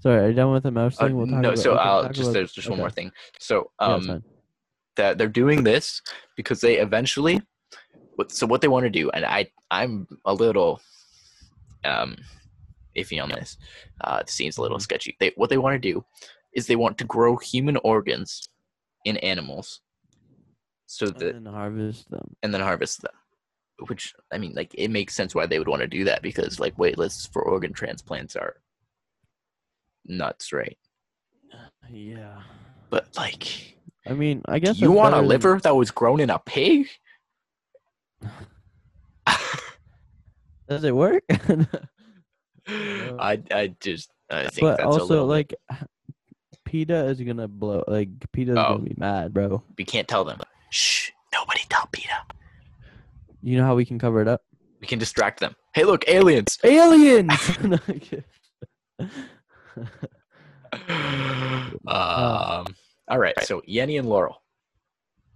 Sorry, 0.00 0.24
are 0.24 0.28
you 0.28 0.34
done 0.34 0.52
with 0.52 0.62
the 0.62 0.70
mouse 0.70 0.96
Uh, 1.00 1.06
thing? 1.06 1.16
We'll 1.16 1.26
talk 1.26 1.40
no, 1.40 1.48
about, 1.50 1.58
so 1.58 1.74
I'll 1.74 2.08
just 2.08 2.32
there's 2.32 2.52
just 2.52 2.68
one 2.70 2.78
more 2.78 2.90
thing. 2.90 3.10
So 3.38 3.70
um, 3.80 4.06
fine. 4.06 4.22
That 5.00 5.16
they're 5.16 5.28
doing 5.42 5.64
this 5.64 6.02
because 6.36 6.60
they 6.60 6.76
eventually 6.78 7.40
so 8.28 8.46
what 8.46 8.60
they 8.60 8.68
want 8.68 8.84
to 8.84 8.90
do 8.90 9.10
and 9.10 9.24
i 9.24 9.40
i'm 9.70 10.06
a 10.26 10.34
little 10.34 10.78
um 11.84 12.14
iffy 12.94 13.22
on 13.22 13.30
this 13.30 13.56
uh 14.04 14.18
it 14.20 14.28
seems 14.28 14.58
a 14.58 14.62
little 14.62 14.76
Mhm. 14.78 14.82
sketchy 14.82 15.16
they 15.20 15.32
what 15.36 15.48
they 15.48 15.56
want 15.56 15.74
to 15.80 15.92
do 15.92 16.04
is 16.52 16.66
they 16.66 16.76
want 16.76 16.98
to 16.98 17.04
grow 17.04 17.36
human 17.38 17.78
organs 17.78 18.30
in 19.06 19.16
animals 19.18 19.80
so 20.86 21.06
that 21.06 21.34
and 21.36 21.46
then 21.46 21.54
harvest 21.54 22.10
them. 22.10 22.36
and 22.42 22.52
then 22.52 22.60
harvest 22.60 23.00
them 23.00 23.16
which 23.88 24.14
i 24.34 24.36
mean 24.36 24.52
like 24.54 24.74
it 24.74 24.88
makes 24.90 25.14
sense 25.14 25.34
why 25.34 25.46
they 25.46 25.58
would 25.58 25.68
want 25.72 25.80
to 25.80 25.96
do 25.98 26.04
that 26.04 26.20
because 26.20 26.60
like 26.60 26.76
wait 26.78 26.98
lists 26.98 27.26
for 27.32 27.40
organ 27.42 27.72
transplants 27.72 28.36
are 28.36 28.56
nuts 30.04 30.52
right 30.52 30.76
Yeah. 31.90 32.42
but 32.90 33.08
like 33.16 33.78
I 34.06 34.12
mean, 34.14 34.42
I 34.46 34.58
guess 34.58 34.80
you 34.80 34.90
want 34.92 35.08
a 35.14 35.18
better 35.18 35.20
than- 35.22 35.28
liver 35.28 35.60
that 35.62 35.76
was 35.76 35.90
grown 35.90 36.20
in 36.20 36.30
a 36.30 36.38
pig 36.38 36.88
Does 40.68 40.84
it 40.84 40.94
work? 40.94 41.24
I 42.68 43.42
I 43.50 43.74
just 43.80 44.10
I 44.30 44.46
think 44.48 44.60
but 44.60 44.76
that's 44.76 44.82
a 44.82 44.86
also, 44.86 45.04
little 45.06 45.26
like, 45.26 45.52
PETA 46.64 47.06
is 47.06 47.20
gonna 47.20 47.48
blow. 47.48 47.82
Like, 47.88 48.08
PETA's 48.32 48.56
Oh. 48.56 48.74
gonna 48.74 48.84
be 48.84 48.94
mad, 48.96 49.34
bro. 49.34 49.62
we 49.76 49.84
can't 49.84 50.06
tell 50.06 50.24
them. 50.24 50.38
Shh! 50.70 51.10
Nobody 51.32 51.60
tell 51.68 51.88
PETA. 51.90 52.14
You 53.42 53.56
know 53.58 53.64
how 53.64 53.74
we 53.74 53.84
can 53.84 53.98
cover 53.98 54.22
it 54.22 54.28
up? 54.28 54.42
We 54.80 54.86
can 54.86 54.98
distract 55.00 55.40
them. 55.40 55.56
Hey, 55.74 55.82
look, 55.84 56.04
aliens! 56.08 56.58
Aliens. 56.62 57.32
No, 57.62 57.78
I'm 57.88 58.00
kidding. 58.00 58.24
um. 61.86 62.66
All 63.10 63.18
right. 63.18 63.34
So 63.42 63.60
Yanny 63.68 63.98
and 63.98 64.08
Laurel. 64.08 64.40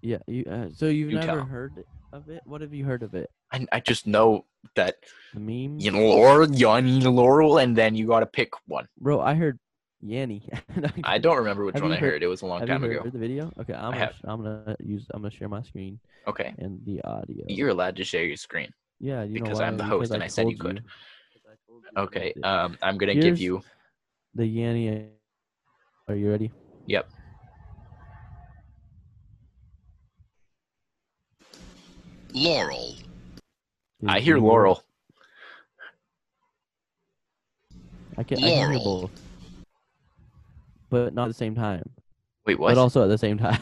yeah. 0.02 0.18
You. 0.26 0.44
Uh, 0.50 0.68
so 0.74 0.87
you've 0.87 1.10
You 1.10 1.18
never 1.18 1.26
tell. 1.26 1.44
heard 1.44 1.84
of 2.12 2.28
it? 2.28 2.40
What 2.46 2.60
have 2.60 2.72
you 2.72 2.84
heard 2.84 3.02
of 3.02 3.14
it? 3.14 3.28
I 3.52 3.66
I 3.72 3.80
just 3.80 4.06
know 4.06 4.46
that 4.76 4.94
The 5.34 5.40
meme, 5.40 5.78
you 5.80 5.90
know 5.90 6.00
Laurel, 6.00 6.46
Yanny, 6.48 7.02
Laurel, 7.02 7.58
and 7.58 7.76
then 7.76 7.94
you 7.94 8.06
got 8.06 8.20
to 8.20 8.26
pick 8.26 8.50
one. 8.66 8.87
bro. 8.98 9.20
I 9.20 9.34
heard 9.34 9.58
Yanny. 10.02 10.42
No, 10.76 10.84
I'm 10.84 10.84
I 10.84 10.88
kidding. 10.90 11.22
don't 11.22 11.37
remember 11.38 11.64
which 11.64 11.74
Have 11.74 11.82
one 11.82 11.92
I 11.92 11.96
heard- 11.96 12.12
heard. 12.14 12.22
It 12.22 12.26
was 12.28 12.42
a 12.42 12.46
long 12.46 12.60
Have 12.60 12.68
time 12.68 12.84
you 12.84 12.90
ago. 12.92 13.02
heard 13.04 13.12
the 13.12 13.18
video? 13.18 13.52
Okay, 13.60 13.74
I'm 13.74 13.87
I 13.87 13.90
gonna, 13.92 13.98
have. 14.06 14.14
I'm 14.24 14.42
gonna 14.44 14.76
use. 14.80 15.04
I'm 15.12 15.22
gonna 15.22 15.30
share 15.34 15.48
my 15.48 15.62
screen 15.62 15.98
Okay. 16.28 16.54
and 16.58 16.78
the 16.87 17.02
audio. 17.02 17.44
You're 17.48 17.70
allowed 17.70 17.96
to 17.96 18.04
share 18.04 18.24
your 18.24 18.37
screen. 18.37 18.70
yeah, 19.00 19.22
you 19.24 19.34
because 19.34 19.58
why? 19.58 19.66
I'm 19.66 19.76
the 19.76 19.84
Because 19.84 19.98
host 20.08 20.12
and 20.14 20.22
I 20.22 20.28
said 20.28 20.48
you 20.50 20.56
could. 20.56 20.76
Because 21.34 21.58
you 21.68 22.02
Okay. 22.04 22.32
Um. 22.42 22.78
I'm 22.82 22.96
gonna 22.98 23.14
give 23.26 23.38
you. 23.38 23.62
the 24.34 24.44
Yanny. 24.44 25.08
Are 26.08 26.14
you 26.16 26.28
ready? 26.30 26.50
Yep. 26.87 27.04
Laurel, 32.34 32.96
I 34.06 34.18
hear 34.18 34.38
Laurel. 34.38 34.82
I 38.18 38.24
can, 38.24 38.42
I 38.42 38.48
hear 38.48 38.72
Laurel. 38.72 39.02
both, 39.02 39.10
but 40.90 41.14
not 41.14 41.24
at 41.24 41.28
the 41.28 41.34
same 41.34 41.54
time. 41.54 41.88
Wait, 42.44 42.58
what? 42.58 42.74
But 42.74 42.80
also 42.80 43.04
at 43.04 43.08
the 43.08 43.18
same 43.18 43.38
time. 43.38 43.60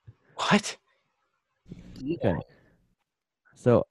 what? 0.36 0.76
okay. 2.02 2.36
So, 3.54 3.86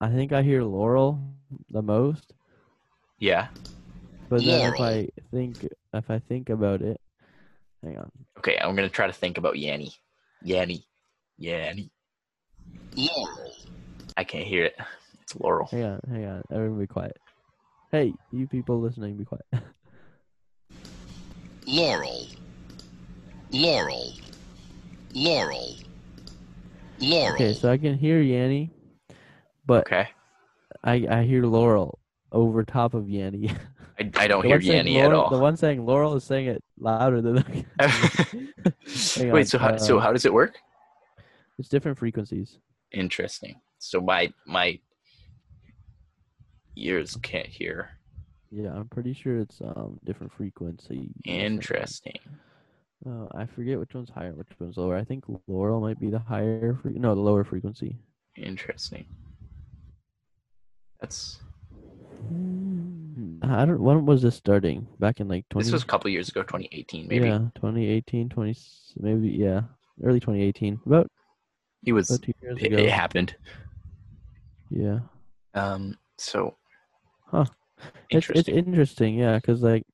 I 0.00 0.10
think 0.10 0.32
I 0.32 0.42
hear 0.42 0.62
Laurel 0.62 1.20
the 1.70 1.82
most. 1.82 2.34
Yeah. 3.18 3.48
But 4.28 4.44
then 4.44 4.74
if 4.74 4.80
I 4.80 5.08
think 5.32 5.66
if 5.92 6.10
I 6.10 6.18
think 6.20 6.50
about 6.50 6.82
it, 6.82 7.00
hang 7.82 7.98
on. 7.98 8.10
Okay. 8.38 8.58
I'm 8.58 8.76
gonna 8.76 8.88
try 8.88 9.06
to 9.06 9.12
think 9.12 9.38
about 9.38 9.54
Yanny. 9.54 9.92
Yanny. 10.44 10.84
Yanny. 11.40 11.90
Laurel, 12.96 13.52
I 14.16 14.24
can't 14.24 14.46
hear 14.46 14.64
it. 14.64 14.76
It's 15.22 15.34
Laurel. 15.36 15.68
Hang 15.70 15.84
on, 15.84 16.00
hang 16.08 16.24
on. 16.26 16.42
Everyone 16.52 16.78
be 16.78 16.86
quiet. 16.86 17.16
Hey, 17.90 18.14
you 18.30 18.46
people 18.46 18.80
listening, 18.80 19.16
be 19.16 19.24
quiet. 19.24 19.44
Laurel, 21.66 22.26
Laurel, 23.50 24.12
Laurel, 25.14 25.76
Laurel, 27.00 27.34
okay, 27.34 27.52
so 27.54 27.70
I 27.70 27.78
can 27.78 27.96
hear 27.96 28.22
Yanny, 28.22 28.70
but 29.66 29.86
Okay. 29.86 30.08
I 30.82 31.06
I 31.10 31.22
hear 31.24 31.44
Laurel 31.44 31.98
over 32.32 32.64
top 32.64 32.94
of 32.94 33.04
Yanny. 33.04 33.50
I, 33.98 34.10
I 34.16 34.26
don't 34.28 34.42
The 34.42 34.48
hear 34.48 34.56
one 34.58 34.62
saying 34.62 34.86
Yanny 34.86 34.98
at 34.98 35.04
Laurel- 35.10 35.30
The 35.30 35.38
one 35.38 35.56
saying 35.56 35.86
Laurel 35.86 36.14
is 36.16 36.24
saying 36.24 36.46
it 36.48 36.62
louder 36.78 37.22
than 37.22 37.34
the 37.78 37.94
Hang 39.16 39.30
Wait, 39.32 39.40
on, 39.40 39.46
so 39.46 39.58
how, 39.58 39.76
so 39.76 39.98
uh, 39.98 40.00
how 40.00 40.12
does 40.12 40.24
it 40.24 40.34
work? 40.34 40.58
It's 41.58 41.68
different 41.68 41.96
frequencies. 41.98 42.58
Interesting. 42.94 43.60
So 43.78 44.00
my 44.00 44.32
my 44.46 44.78
ears 46.76 47.16
can't 47.22 47.46
hear. 47.46 47.90
Yeah, 48.50 48.72
I'm 48.72 48.88
pretty 48.88 49.12
sure 49.12 49.38
it's 49.38 49.60
um 49.60 49.98
different 50.04 50.32
frequency. 50.32 51.10
Interesting. 51.24 52.18
Uh, 53.06 53.26
I 53.34 53.44
forget 53.44 53.78
which 53.78 53.94
one's 53.94 54.08
higher, 54.08 54.32
which 54.32 54.48
one's 54.58 54.78
lower. 54.78 54.96
I 54.96 55.04
think 55.04 55.24
Laurel 55.46 55.80
might 55.80 56.00
be 56.00 56.08
the 56.08 56.18
higher, 56.18 56.78
fre- 56.80 56.88
no, 56.90 57.14
the 57.14 57.20
lower 57.20 57.44
frequency. 57.44 57.98
Interesting. 58.36 59.04
That's 61.00 61.40
I 63.42 63.64
don't. 63.66 63.80
When 63.80 64.06
was 64.06 64.22
this 64.22 64.36
starting? 64.36 64.86
Back 64.98 65.20
in 65.20 65.28
like 65.28 65.48
20. 65.50 65.64
this 65.64 65.72
was 65.72 65.82
a 65.82 65.86
couple 65.86 66.10
years 66.10 66.28
ago, 66.28 66.42
2018 66.42 67.08
maybe. 67.08 67.26
Yeah, 67.26 67.38
2018, 67.56 68.28
20, 68.28 68.56
maybe 69.00 69.28
yeah, 69.28 69.62
early 70.02 70.20
2018. 70.20 70.80
About 70.86 71.10
He 71.84 71.92
was 71.92 72.10
it, 72.10 72.34
it 72.40 72.90
happened. 72.90 73.36
Yeah. 74.70 75.00
Um 75.54 75.98
so 76.18 76.56
Huh. 77.26 77.46
It's 78.10 78.28
it's 78.30 78.48
interesting. 78.48 78.54
interesting, 78.56 79.14
yeah, 79.18 79.36
because 79.36 79.62
like, 79.62 79.84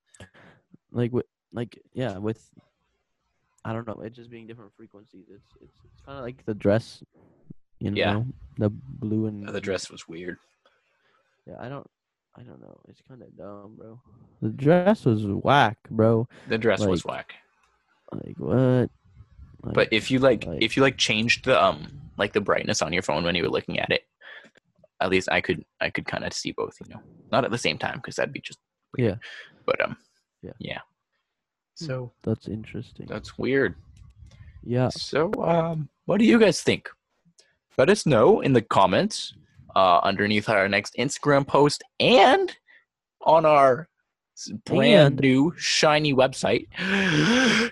like 0.92 1.12
with 1.12 1.26
like 1.52 1.80
yeah 1.92 2.18
with, 2.18 2.40
I 3.64 3.72
don't 3.72 3.86
know, 3.86 4.00
it 4.02 4.12
just 4.12 4.30
being 4.30 4.46
different 4.46 4.72
frequencies. 4.76 5.24
It's 5.28 5.46
it's, 5.60 5.72
it's 5.84 6.00
kind 6.04 6.18
of 6.18 6.24
like 6.24 6.44
the 6.44 6.54
dress, 6.54 7.02
you 7.78 7.90
know, 7.90 7.96
Yeah. 7.96 8.22
the 8.58 8.70
blue 8.70 9.26
and 9.26 9.48
the 9.48 9.60
dress 9.60 9.90
was 9.90 10.06
weird. 10.06 10.36
Yeah, 11.46 11.56
I 11.58 11.68
don't, 11.68 11.86
I 12.36 12.42
don't 12.42 12.60
know. 12.60 12.78
It's 12.88 13.00
kind 13.08 13.22
of 13.22 13.36
dumb, 13.36 13.74
bro. 13.76 14.00
The 14.42 14.50
dress 14.50 15.04
was 15.04 15.24
whack, 15.26 15.78
bro. 15.90 16.28
The 16.48 16.58
dress 16.58 16.80
was 16.84 17.04
Like, 17.04 17.12
whack. 17.16 17.34
Like 18.12 18.36
what? 18.38 18.90
Like, 19.62 19.74
But 19.74 19.88
if 19.92 20.10
you 20.10 20.18
like, 20.18 20.46
like- 20.46 20.62
if 20.62 20.76
you 20.76 20.82
like 20.82 20.96
changed 20.96 21.44
the 21.44 21.62
um 21.62 21.86
like 22.16 22.32
the 22.32 22.40
brightness 22.40 22.82
on 22.82 22.92
your 22.92 23.02
phone 23.02 23.24
when 23.24 23.34
you 23.34 23.42
were 23.42 23.48
looking 23.50 23.78
at 23.78 23.90
it, 23.90 24.04
at 25.00 25.10
least 25.10 25.28
I 25.30 25.40
could 25.40 25.64
I 25.80 25.90
could 25.90 26.06
kind 26.06 26.24
of 26.24 26.32
see 26.32 26.52
both. 26.52 26.76
You 26.84 26.94
know, 26.94 27.02
not 27.32 27.44
at 27.44 27.50
the 27.50 27.58
same 27.58 27.78
time 27.78 27.96
because 27.96 28.16
that'd 28.16 28.32
be 28.32 28.40
just 28.40 28.58
weird. 28.96 29.10
Yeah. 29.12 29.16
But 29.66 29.80
um, 29.82 29.96
Yeah. 30.42 30.52
yeah. 30.58 30.78
Hmm. 31.78 31.84
So 31.86 32.12
that's 32.22 32.48
interesting. 32.48 33.06
that's 33.06 33.38
weird. 33.38 33.74
yeah, 34.62 34.88
So 34.90 35.32
um, 35.42 35.88
what 36.06 36.18
do 36.18 36.24
you 36.24 36.38
guys 36.38 36.60
think? 36.62 36.88
Let 37.78 37.88
us 37.90 38.04
know 38.04 38.40
in 38.40 38.52
the 38.52 38.60
comments 38.62 39.32
uh, 39.76 40.00
underneath 40.02 40.48
our 40.48 40.68
next 40.68 40.94
Instagram 40.98 41.46
post 41.46 41.82
and 42.00 42.54
on 43.24 43.46
our 43.46 43.82
s- 43.82 43.88
brand 44.64 45.14
And- 45.14 45.20
new 45.20 45.52
shiny 45.56 46.14
website 46.14 46.66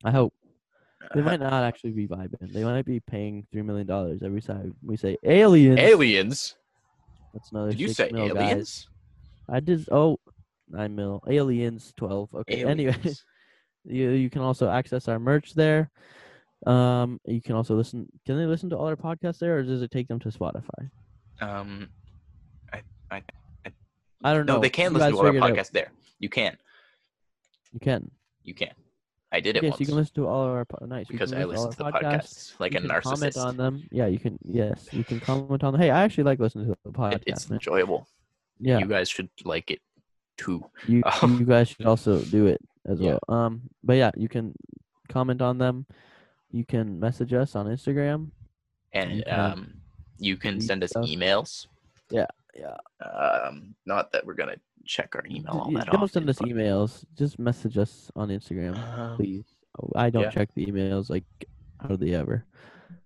I 0.04 0.12
hope 0.12 0.34
they 1.14 1.22
might 1.22 1.40
not 1.40 1.64
actually 1.64 1.92
be 1.92 2.08
vibing. 2.08 2.52
They 2.54 2.64
might 2.64 2.86
be 2.86 3.00
paying 3.00 3.46
three 3.52 3.62
million 3.62 3.88
dollars 3.88 4.22
every 4.24 4.42
time 4.42 4.76
we 4.84 4.98
say 4.98 5.18
aliens. 5.24 5.80
aliens. 5.80 6.56
That's 7.34 7.52
another. 7.52 7.72
Did 7.72 7.80
you 7.80 7.90
say 7.90 8.10
mil, 8.12 8.34
guys. 8.34 8.88
I 9.50 9.60
did. 9.60 9.88
Oh, 9.92 10.20
nine 10.70 10.96
mil. 10.96 11.22
Aliens 11.28 11.94
twelve. 11.98 12.34
Okay. 12.34 12.64
Anyway, 12.64 12.96
you 13.86 14.10
you 14.12 14.30
can 14.30 14.42
also 14.42 14.70
access 14.70 15.08
our 15.08 15.20
merch 15.20 15.54
there. 15.54 15.90
Um, 16.68 17.20
you 17.26 17.42
can 17.42 17.56
also 17.56 17.76
listen. 17.76 18.08
Can 18.26 18.38
they 18.38 18.46
listen 18.46 18.70
to 18.70 18.78
all 18.78 18.88
our 18.88 18.96
podcasts 18.96 19.40
there, 19.40 19.58
or 19.58 19.64
does 19.64 19.82
it 19.82 19.92
take 19.92 20.08
them 20.08 20.20
to 20.20 20.30
Spotify? 20.30 20.90
Um, 21.42 21.90
I 22.72 22.82
I 23.10 23.24
don't 24.32 24.46
know. 24.46 24.56
no, 24.56 24.60
they 24.62 24.70
can 24.70 24.94
You 24.94 25.00
listen 25.00 25.12
to 25.12 25.18
all 25.18 25.26
our 25.26 25.34
figure 25.34 25.48
it 25.48 25.52
out. 25.52 25.58
podcasts 25.58 25.72
there. 25.72 25.92
You 26.20 26.30
can. 26.30 26.56
You 27.74 27.80
can. 27.80 28.12
You 28.44 28.54
can. 28.54 28.70
I 29.32 29.40
did 29.40 29.58
it 29.58 29.64
Yes, 29.64 29.72
once 29.72 29.80
you 29.80 29.86
can 29.88 29.96
listen 29.96 30.14
to 30.16 30.28
all 30.28 30.44
of 30.46 30.52
our 30.52 30.64
po- 30.66 30.86
nice. 30.86 31.08
because 31.08 31.34
I 31.34 31.44
listen 31.44 31.72
to 31.72 31.78
the 31.78 31.84
our 31.86 31.92
podcasts 31.92 32.54
like 32.60 32.74
You 32.74 32.78
a 32.78 32.82
can 32.82 33.02
comment 33.02 33.34
narcissist. 33.34 33.44
on 33.44 33.58
them. 33.58 33.84
Yeah, 33.92 34.06
you 34.06 34.20
can. 34.20 34.38
Yes, 34.46 34.88
you 34.92 35.04
can 35.04 35.20
comment 35.20 35.64
on 35.64 35.74
them. 35.74 35.82
Hey, 35.82 35.90
I 35.90 36.04
actually 36.04 36.26
like 36.26 36.40
listening 36.40 36.68
to 36.68 36.78
the 36.86 36.92
podcast. 36.92 37.14
It- 37.16 37.24
it's 37.28 37.50
man. 37.50 37.56
enjoyable. 37.58 38.08
Yeah, 38.60 38.78
You 38.78 38.86
guys 38.86 39.10
should 39.10 39.30
like 39.44 39.72
it 39.72 39.82
too. 40.38 40.64
you 40.88 41.02
you 41.24 41.46
guys 41.46 41.70
should 41.70 41.88
also 41.88 42.22
do 42.22 42.46
it 42.46 42.62
as 42.86 43.00
Yeah. 43.00 43.18
well. 43.28 43.40
Um, 43.40 43.62
but 43.84 43.98
yeah, 43.98 44.12
you 44.16 44.30
can 44.30 44.54
comment 45.10 45.42
on 45.42 45.58
them. 45.58 45.88
You 46.52 46.64
can 46.64 47.00
message 47.00 47.34
us 47.34 47.56
on 47.56 47.66
Instagram. 47.66 48.30
And 48.94 49.24
can 49.26 49.40
um, 49.40 49.74
you 50.20 50.38
can 50.38 50.62
send 50.62 50.84
us 50.84 50.92
stuff. 50.92 51.06
emails. 51.08 51.66
Yeah, 52.12 52.28
yeah. 52.56 52.78
Um, 53.06 53.76
not 53.86 54.12
that 54.12 54.26
we're 54.26 54.34
gonna 54.34 54.58
check 54.86 55.16
our 55.16 55.24
email 55.30 55.54
all 55.54 55.72
that 55.72 55.88
Don't 55.88 55.96
often. 55.96 56.10
send 56.10 56.30
us 56.30 56.40
but, 56.40 56.50
emails. 56.50 57.06
Just 57.18 57.40
message 57.40 57.78
us 57.78 58.12
on 58.16 58.30
Instagram, 58.30 58.78
um, 58.98 59.16
please. 59.16 59.46
Oh, 59.82 59.90
I 59.96 60.10
don't 60.10 60.24
yeah. 60.24 60.30
check 60.30 60.50
the 60.54 60.66
emails 60.66 61.10
like 61.10 61.26
hardly 61.80 62.16
ever. 62.16 62.46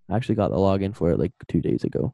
I 0.10 0.16
actually 0.16 0.36
got 0.36 0.52
the 0.52 0.58
login 0.58 0.96
for 0.96 1.12
it 1.12 1.20
like 1.20 1.34
two 1.48 1.62
days 1.62 1.84
ago, 1.84 2.14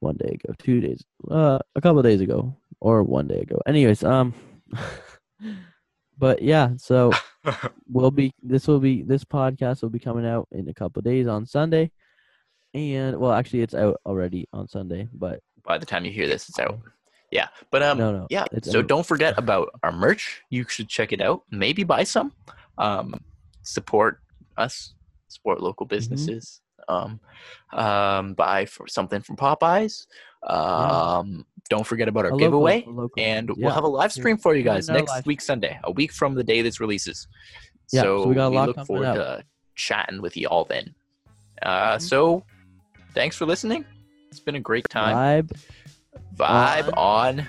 one 0.00 0.16
day 0.16 0.38
ago, 0.42 0.54
two 0.58 0.80
days, 0.80 1.04
uh, 1.30 1.58
a 1.74 1.80
couple 1.80 2.02
days 2.02 2.20
ago, 2.20 2.56
or 2.80 3.02
one 3.02 3.28
day 3.28 3.40
ago. 3.40 3.60
Anyways, 3.66 4.02
um, 4.04 4.34
but 6.18 6.42
yeah, 6.42 6.70
so 6.76 7.12
we'll 7.88 8.10
be 8.10 8.32
this 8.42 8.66
will 8.66 8.80
be 8.80 9.02
this 9.02 9.24
podcast 9.24 9.82
will 9.82 9.90
be 9.90 9.98
coming 9.98 10.26
out 10.26 10.48
in 10.52 10.68
a 10.68 10.74
couple 10.74 11.02
days 11.02 11.26
on 11.26 11.46
Sunday, 11.46 11.90
and 12.74 13.18
well, 13.18 13.32
actually, 13.32 13.62
it's 13.62 13.74
out 13.74 14.00
already 14.06 14.46
on 14.52 14.68
Sunday, 14.68 15.08
but 15.12 15.40
By 15.68 15.78
the 15.78 15.86
time 15.86 16.04
you 16.04 16.10
hear 16.10 16.26
this, 16.26 16.48
it's 16.48 16.58
out. 16.58 16.80
Yeah, 17.30 17.48
but 17.70 17.82
um, 17.82 17.98
no, 17.98 18.10
no, 18.10 18.26
yeah. 18.30 18.46
So 18.62 18.78
out. 18.80 18.88
don't 18.88 19.04
forget 19.06 19.34
about 19.38 19.68
our 19.82 19.92
merch. 19.92 20.40
You 20.48 20.64
should 20.66 20.88
check 20.88 21.12
it 21.12 21.20
out. 21.20 21.42
Maybe 21.50 21.84
buy 21.84 22.02
some. 22.04 22.32
Um, 22.78 23.14
support 23.62 24.18
us. 24.56 24.94
Support 25.28 25.60
local 25.60 25.84
Mm-hmm. 25.86 25.94
businesses. 25.94 26.62
Um, 26.88 27.20
um, 27.74 28.32
buy 28.32 28.64
for 28.64 28.88
something 28.88 29.20
from 29.20 29.36
Popeyes. 29.36 30.06
Um, 30.46 31.44
don't 31.68 31.86
forget 31.86 32.08
about 32.08 32.24
our 32.24 32.32
A 32.32 32.38
giveaway. 32.38 32.82
a 32.86 32.88
local- 32.88 33.22
and 33.22 33.50
yeah. 33.50 33.54
we'll 33.66 33.74
have 33.74 33.84
a 33.84 33.88
live 33.88 34.10
stream 34.10 34.38
for 34.38 34.54
you 34.54 34.62
guys 34.62 34.88
next 34.88 35.10
live 35.10 35.26
week 35.26 35.42
Sunday, 35.42 35.78
a 35.84 35.90
week 35.90 36.12
from 36.12 36.34
the 36.34 36.42
day 36.44 36.62
this 36.62 36.80
releases. 36.80 37.28
Yeah, 37.92 38.02
so, 38.02 38.22
so 38.22 38.28
we 38.30 38.34
got 38.34 38.48
a 38.48 38.54
lot 38.54 38.68
look 38.68 38.86
forward 38.86 39.04
out. 39.06 39.14
to 39.16 39.44
chatting 39.74 40.22
with 40.22 40.34
you 40.34 40.46
all 40.48 40.64
then. 40.64 40.94
Uh, 41.60 41.96
Mhm. 41.96 42.00
So, 42.02 42.44
thanks 43.12 43.36
for 43.36 43.44
listening. 43.44 43.84
It's 44.30 44.40
been 44.40 44.56
a 44.56 44.60
great 44.60 44.88
time. 44.88 45.44
Vibe 45.46 45.58
Vibe 46.36 46.96
on 46.96 47.46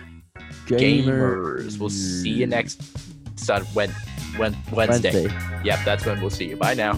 gamer 0.68 1.60
gamers. 1.60 1.80
We'll 1.80 1.90
see 1.90 2.30
you 2.30 2.48
next 2.48 2.82
Sun 3.40 3.66
Wed, 3.74 3.94
Wed, 4.38 4.56
Wednesday. 4.72 5.12
Wednesday. 5.14 5.62
Yep, 5.64 5.80
that's 5.86 6.06
when 6.06 6.22
we'll 6.22 6.30
see 6.30 6.50
you. 6.50 6.58
Bye 6.58 6.74
now. 6.74 6.98